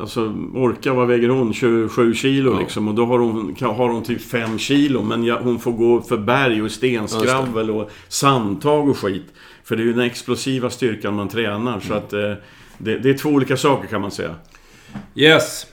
Alltså 0.00 0.34
Orka, 0.54 0.94
vad 0.94 1.08
väger 1.08 1.28
hon? 1.28 1.54
27 1.54 2.14
kilo 2.14 2.52
ja. 2.52 2.60
liksom. 2.60 2.88
Och 2.88 2.94
då 2.94 3.06
har 3.06 3.18
hon, 3.18 3.56
har 3.60 3.88
hon 3.88 4.02
typ 4.02 4.22
5 4.22 4.58
kilo. 4.58 5.02
Men 5.02 5.24
ja, 5.24 5.40
hon 5.42 5.58
får 5.58 5.72
gå 5.72 6.02
för 6.02 6.16
berg 6.16 6.62
och 6.62 6.70
stenskravel 6.70 7.70
och 7.70 7.90
sandtag 8.08 8.88
och 8.88 8.98
skit. 8.98 9.26
För 9.64 9.76
det 9.76 9.82
är 9.82 9.84
ju 9.84 9.92
den 9.92 10.04
explosiva 10.04 10.70
styrkan 10.70 11.14
man 11.14 11.28
tränar. 11.28 11.72
Mm. 11.72 11.80
Så 11.80 11.94
att 11.94 12.12
eh, 12.12 12.32
det, 12.78 12.98
det, 12.98 13.10
är 13.10 13.18
två 13.18 13.28
olika 13.28 13.56
saker 13.56 13.88
kan 13.88 14.00
man 14.00 14.10
säga. 14.10 14.34
Yes. 15.14 15.66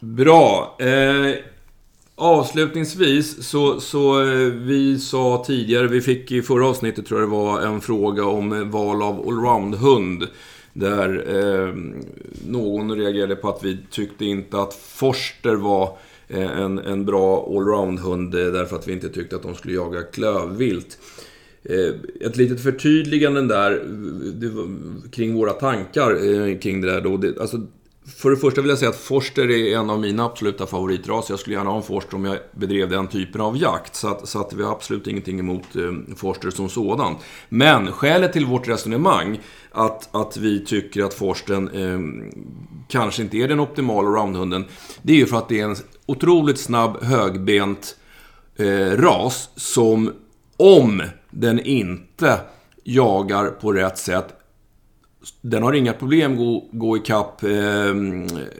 Bra. 0.00 0.76
Eh, 0.80 1.34
avslutningsvis 2.14 3.48
så, 3.48 3.80
så 3.80 4.22
eh, 4.22 4.52
vi 4.52 4.98
sa 4.98 5.44
tidigare, 5.46 5.86
vi 5.86 6.00
fick 6.00 6.32
i 6.32 6.42
förra 6.42 6.66
avsnittet 6.66 7.06
tror 7.06 7.20
jag 7.20 7.28
det 7.28 7.32
var 7.32 7.60
en 7.60 7.80
fråga 7.80 8.24
om 8.24 8.70
val 8.70 9.02
av 9.02 9.28
allround-hund. 9.28 10.26
Där 10.72 11.24
eh, 11.36 11.74
någon 12.48 12.96
reagerade 12.96 13.36
på 13.36 13.48
att 13.48 13.64
vi 13.64 13.78
tyckte 13.90 14.24
inte 14.24 14.60
att 14.60 14.74
Forster 14.74 15.54
var 15.54 15.98
eh, 16.28 16.60
en, 16.60 16.78
en 16.78 17.04
bra 17.04 17.48
allround-hund 17.50 18.34
eh, 18.34 18.52
därför 18.52 18.76
att 18.76 18.88
vi 18.88 18.92
inte 18.92 19.08
tyckte 19.08 19.36
att 19.36 19.42
de 19.42 19.54
skulle 19.54 19.74
jaga 19.74 20.02
klövvilt. 20.02 20.98
Eh, 21.62 21.94
ett 22.20 22.36
litet 22.36 22.60
förtydligande 22.60 23.42
där 23.42 23.72
eh, 24.42 25.10
kring 25.10 25.34
våra 25.34 25.52
tankar 25.52 26.60
kring 26.60 26.80
det 26.80 26.92
där 26.92 27.00
då. 27.00 27.16
Det, 27.16 27.40
alltså, 27.40 27.60
för 28.16 28.30
det 28.30 28.36
första 28.36 28.60
vill 28.60 28.68
jag 28.68 28.78
säga 28.78 28.88
att 28.88 28.96
Forster 28.96 29.50
är 29.50 29.78
en 29.78 29.90
av 29.90 30.00
mina 30.00 30.24
absoluta 30.24 30.66
favoritraser. 30.66 31.32
Jag 31.32 31.40
skulle 31.40 31.56
gärna 31.56 31.70
ha 31.70 31.76
en 31.76 31.82
Forster 31.82 32.16
om 32.16 32.24
jag 32.24 32.38
bedrev 32.52 32.88
den 32.88 33.06
typen 33.06 33.40
av 33.40 33.56
jakt. 33.56 33.94
Så 33.94 34.08
att, 34.08 34.28
så 34.28 34.40
att 34.40 34.52
vi 34.52 34.62
har 34.62 34.72
absolut 34.72 35.06
ingenting 35.06 35.38
emot 35.38 35.76
eh, 35.76 36.14
Forster 36.16 36.50
som 36.50 36.68
sådan. 36.68 37.16
Men 37.48 37.92
skälet 37.92 38.32
till 38.32 38.46
vårt 38.46 38.68
resonemang 38.68 39.40
att, 39.72 40.14
att 40.14 40.36
vi 40.36 40.64
tycker 40.64 41.04
att 41.04 41.14
Forsten 41.14 41.68
eh, 41.68 41.98
kanske 42.88 43.22
inte 43.22 43.36
är 43.36 43.48
den 43.48 43.60
optimala 43.60 44.08
roundhunden. 44.08 44.64
Det 45.02 45.12
är 45.12 45.16
ju 45.16 45.26
för 45.26 45.36
att 45.36 45.48
det 45.48 45.60
är 45.60 45.64
en 45.64 45.76
otroligt 46.06 46.58
snabb, 46.58 47.02
högbent 47.02 47.96
eh, 48.56 48.96
ras 48.96 49.50
som 49.56 50.12
om 50.56 51.02
den 51.30 51.60
inte 51.60 52.40
jagar 52.84 53.46
på 53.46 53.72
rätt 53.72 53.98
sätt. 53.98 54.37
Den 55.40 55.62
har 55.62 55.72
inga 55.72 55.92
problem 55.92 56.32
att 56.32 56.38
gå, 56.38 56.68
gå 56.72 56.96
ikapp 56.96 57.42
eh, 57.42 57.90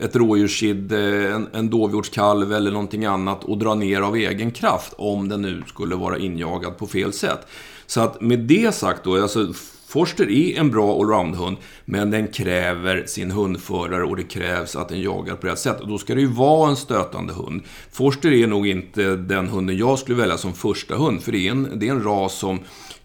ett 0.00 0.16
rådjurskid, 0.16 0.92
eh, 0.92 1.34
en, 1.34 1.48
en 1.52 1.70
dovhjortskalv 1.70 2.52
eller 2.52 2.70
någonting 2.70 3.04
annat 3.04 3.44
och 3.44 3.58
dra 3.58 3.74
ner 3.74 4.00
av 4.00 4.16
egen 4.16 4.50
kraft 4.50 4.94
om 4.96 5.28
den 5.28 5.42
nu 5.42 5.62
skulle 5.66 5.94
vara 5.94 6.18
injagad 6.18 6.78
på 6.78 6.86
fel 6.86 7.12
sätt. 7.12 7.46
Så 7.86 8.00
att 8.00 8.20
med 8.20 8.38
det 8.38 8.74
sagt 8.74 9.04
då, 9.04 9.22
alltså 9.22 9.52
Forster 9.88 10.30
är 10.30 10.58
en 10.58 10.70
bra 10.70 11.00
allroundhund, 11.00 11.56
men 11.84 12.10
den 12.10 12.28
kräver 12.28 13.06
sin 13.06 13.30
hundförare 13.30 14.04
och 14.04 14.16
det 14.16 14.22
krävs 14.22 14.76
att 14.76 14.88
den 14.88 15.00
jagar 15.00 15.36
på 15.36 15.46
rätt 15.46 15.58
sätt. 15.58 15.80
Och 15.80 15.88
då 15.88 15.98
ska 15.98 16.14
det 16.14 16.20
ju 16.20 16.26
vara 16.26 16.70
en 16.70 16.76
stötande 16.76 17.32
hund. 17.32 17.62
Forster 17.92 18.32
är 18.32 18.46
nog 18.46 18.66
inte 18.66 19.16
den 19.16 19.48
hunden 19.48 19.76
jag 19.76 19.98
skulle 19.98 20.18
välja 20.18 20.38
som 20.38 20.52
första 20.52 20.96
hund, 20.96 21.22
för 21.22 21.32
det 21.32 21.46
är 21.46 21.50
en, 21.50 21.78
det 21.78 21.88
är 21.88 21.92
en 21.92 22.02
ras 22.02 22.38
som 22.38 22.58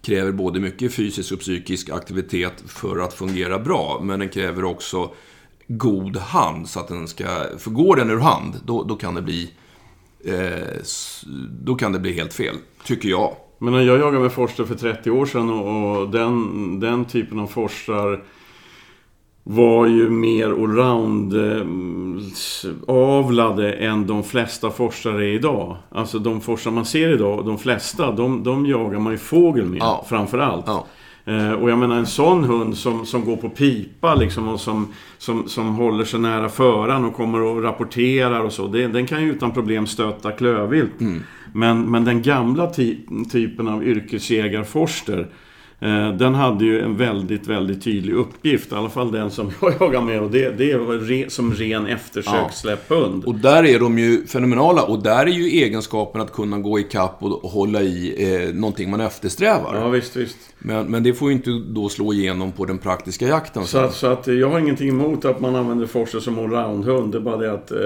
kräver 0.06 0.32
både 0.32 0.60
mycket 0.60 0.94
fysisk 0.94 1.32
och 1.32 1.40
psykisk 1.40 1.90
aktivitet 1.90 2.64
för 2.68 3.00
att 3.00 3.14
fungera 3.14 3.60
bra, 3.60 4.00
men 4.04 4.20
den 4.20 4.30
kräver 4.30 4.64
också 4.64 5.12
god 5.68 6.18
hand, 6.18 6.70
så 6.70 6.80
att 6.80 6.88
den 6.88 7.08
ska... 7.08 7.26
För 7.58 7.72
går 7.72 7.96
den 7.96 8.12
ur 8.12 8.20
hand, 8.20 8.54
då, 8.66 8.84
då 8.84 8.96
kan 8.96 9.16
det 9.16 9.22
bli... 9.22 9.52
Eh, 10.26 10.68
då 11.50 11.76
kan 11.76 11.92
det 11.92 12.00
bli 12.00 12.14
helt 12.14 12.34
fel, 12.34 12.56
tycker 12.86 13.10
jag. 13.10 13.36
Men 13.58 13.74
när 13.74 13.82
jag 13.82 14.00
jagade 14.00 14.20
med 14.20 14.32
forskare 14.32 14.68
för 14.68 14.76
30 14.76 15.12
år 15.12 15.26
sedan 15.26 15.50
och, 15.50 16.02
och 16.02 16.10
den, 16.10 16.80
den 16.80 17.06
typen 17.06 17.40
av 17.40 17.48
forskare 17.48 18.20
var 19.44 19.88
ju 19.88 20.10
mer 20.10 20.46
allround 20.46 21.34
eh, 21.34 21.66
avlade 22.88 23.74
än 23.74 24.08
de 24.08 24.24
flesta 24.24 24.72
forskare 24.72 25.26
är 25.26 25.34
idag. 25.34 25.78
Alltså 25.90 26.20
de 26.20 26.42
forskare 26.42 26.74
man 26.74 26.86
ser 26.86 27.10
idag, 27.10 27.46
de 27.46 27.58
flesta, 27.58 28.12
de, 28.12 28.44
de 28.44 28.66
jagar 28.66 29.00
man 29.00 29.14
ju 29.14 29.18
fågel 29.18 29.66
med 29.66 29.80
ja. 29.80 30.06
framförallt. 30.10 30.66
Ja. 30.68 30.86
Eh, 31.26 31.52
och 31.52 31.70
jag 31.70 31.78
menar 31.78 31.96
en 31.96 32.06
sån 32.06 32.44
hund 32.44 32.78
som, 32.78 33.06
som 33.06 33.26
går 33.26 33.36
på 33.36 33.50
pipa 33.50 34.16
liksom 34.16 34.48
och 34.48 34.60
som, 34.60 34.88
som, 35.18 35.48
som 35.48 35.76
håller 35.76 36.06
sig 36.06 36.20
nära 36.20 36.50
föran 36.50 37.06
och 37.06 37.16
kommer 37.16 37.42
och 37.42 37.64
rapporterar 37.64 38.40
och 38.40 38.54
så. 38.54 38.68
Det, 38.68 38.88
den 38.88 39.06
kan 39.06 39.24
ju 39.24 39.32
utan 39.32 39.52
problem 39.52 39.88
stöta 39.88 40.32
klövvilt. 40.32 41.02
Mm. 41.02 41.24
Men, 41.54 41.92
men 41.92 42.06
den 42.06 42.22
gamla 42.22 42.68
ty 42.74 42.98
typen 43.32 43.68
av 43.68 43.84
yrkesjägarforster 43.84 45.28
den 46.18 46.36
hade 46.36 46.66
ju 46.66 46.82
en 46.82 46.98
väldigt, 46.98 47.48
väldigt 47.48 47.84
tydlig 47.84 48.14
uppgift. 48.14 48.72
I 48.72 48.76
alla 48.76 48.90
fall 48.90 49.12
den 49.12 49.32
som 49.32 49.52
jag 49.62 49.74
jagar 49.80 50.02
med. 50.02 50.22
Och 50.22 50.32
det, 50.32 50.58
det 50.58 50.74
re, 50.74 51.30
som 51.30 51.54
ren 51.54 51.88
eftersökssläpphund. 51.88 53.24
Ja. 53.26 53.30
Och 53.30 53.36
där 53.36 53.66
är 53.66 53.80
de 53.80 54.00
ju 54.00 54.26
fenomenala. 54.28 54.84
Och 54.84 55.04
där 55.04 55.26
är 55.26 55.32
ju 55.32 55.46
egenskapen 55.46 56.22
att 56.22 56.34
kunna 56.34 56.60
gå 56.60 56.80
i 56.80 56.84
kapp 56.84 57.18
och 57.24 57.50
hålla 57.50 57.82
i 57.82 58.34
eh, 58.34 58.54
någonting 58.56 58.90
man 58.90 59.02
eftersträvar. 59.02 59.76
Ja, 59.76 59.90
visst, 59.90 60.16
visst. 60.16 60.38
Men, 60.60 60.86
men 60.86 61.04
det 61.04 61.14
får 61.14 61.30
ju 61.30 61.36
inte 61.36 61.52
då 61.52 61.90
slå 61.90 62.14
igenom 62.14 62.52
på 62.52 62.66
den 62.66 62.78
praktiska 62.78 63.28
jakten. 63.28 63.66
Så, 63.66 63.78
att, 63.78 63.94
så 63.94 64.08
att 64.08 64.28
jag 64.28 64.50
har 64.50 64.60
ingenting 64.60 64.90
emot 64.90 65.26
att 65.26 65.42
man 65.42 65.56
använder 65.56 65.88
Forse 65.88 66.22
som 66.22 66.40
allroundhund. 66.40 67.12
Det 67.12 67.18
är 67.18 67.22
bara 67.22 67.38
det 67.38 67.54
att 67.54 67.72
eh, 67.72 67.78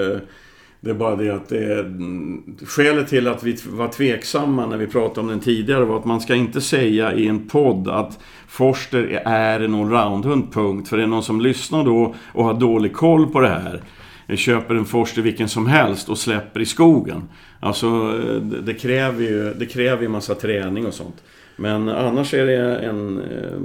det 0.82 0.90
är 0.90 0.94
bara 0.94 1.16
det 1.16 1.30
att 1.30 1.50
det 1.50 1.64
är, 1.64 2.66
skälet 2.66 3.08
till 3.08 3.28
att 3.28 3.44
vi 3.44 3.58
var 3.70 3.88
tveksamma 3.88 4.66
när 4.66 4.78
vi 4.78 4.88
pratade 4.88 5.20
om 5.20 5.28
den 5.28 5.40
tidigare 5.40 5.86
var 5.86 6.00
att 6.00 6.06
man 6.06 6.22
ska 6.22 6.36
inte 6.36 6.62
säga 6.62 7.14
i 7.14 7.28
en 7.28 7.48
podd 7.48 7.88
att 7.88 8.20
Forster 8.48 9.22
är 9.26 9.60
en 9.60 9.76
allroundhund, 9.76 10.54
punkt. 10.54 10.90
För 10.90 10.98
det 10.98 11.04
är 11.04 11.08
någon 11.08 11.24
som 11.24 11.42
lyssnar 11.42 11.84
då 11.84 12.16
och 12.34 12.44
har 12.44 12.54
dålig 12.54 12.94
koll 12.94 13.28
på 13.28 13.40
det 13.40 13.50
här 13.50 13.82
eh, 14.28 14.36
köper 14.36 14.76
en 14.76 14.86
Forster 14.86 15.22
vilken 15.22 15.50
som 15.50 15.68
helst 15.68 16.10
och 16.10 16.18
släpper 16.18 16.60
i 16.60 16.66
skogen. 16.66 17.24
Alltså 17.60 17.88
eh, 17.88 18.42
det 18.42 18.74
kräver 18.74 19.24
ju 19.24 19.54
det 19.54 19.66
kräver 19.66 20.02
ju 20.02 20.10
massa 20.10 20.36
träning 20.36 20.86
och 20.86 20.94
sånt. 20.94 21.24
Men 21.58 21.90
annars 21.90 22.34
är 22.34 22.46
det 22.46 22.76
en 22.76 23.22
eh, 23.22 23.60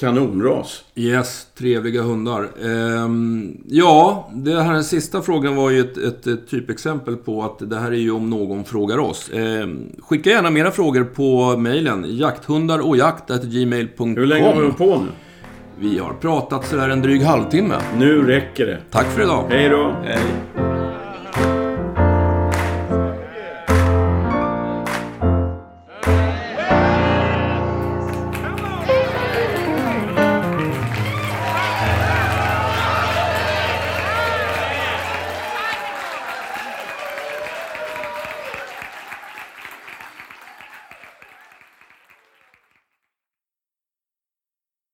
kanonras. 0.00 0.84
Yes, 0.94 1.46
trevliga 1.58 2.02
hundar. 2.02 2.42
Eh, 2.62 3.08
ja, 3.68 4.30
det 4.34 4.62
här 4.62 4.72
den 4.72 4.84
sista 4.84 5.22
frågan 5.22 5.56
var 5.56 5.70
ju 5.70 5.80
ett, 5.80 5.96
ett, 5.96 6.26
ett, 6.26 6.50
typexempel 6.50 7.16
på 7.16 7.42
att 7.42 7.70
det 7.70 7.76
här 7.76 7.90
är 7.90 7.96
ju 7.96 8.10
om 8.10 8.30
någon 8.30 8.64
frågar 8.64 8.98
oss. 8.98 9.28
Eh, 9.28 9.68
skicka 9.98 10.30
gärna 10.30 10.50
mera 10.50 10.70
frågor 10.70 11.04
på 11.04 11.56
mejlen 11.56 12.04
jakthundar 12.08 12.88
och 12.88 12.96
jakt.gmail.com 12.96 14.16
Hur 14.16 14.26
länge 14.26 14.54
har 14.54 14.62
vi 14.62 14.72
på 14.72 14.98
nu? 14.98 15.08
Vi 15.78 15.98
har 15.98 16.12
pratat 16.12 16.66
sådär 16.66 16.88
en 16.88 17.02
dryg 17.02 17.22
halvtimme. 17.22 17.74
Nu 17.98 18.26
räcker 18.26 18.66
det. 18.66 18.78
Tack 18.90 19.06
för 19.06 19.22
idag. 19.22 19.44
Hej 19.50 19.68
då. 19.68 19.96
Hej. 20.04 20.69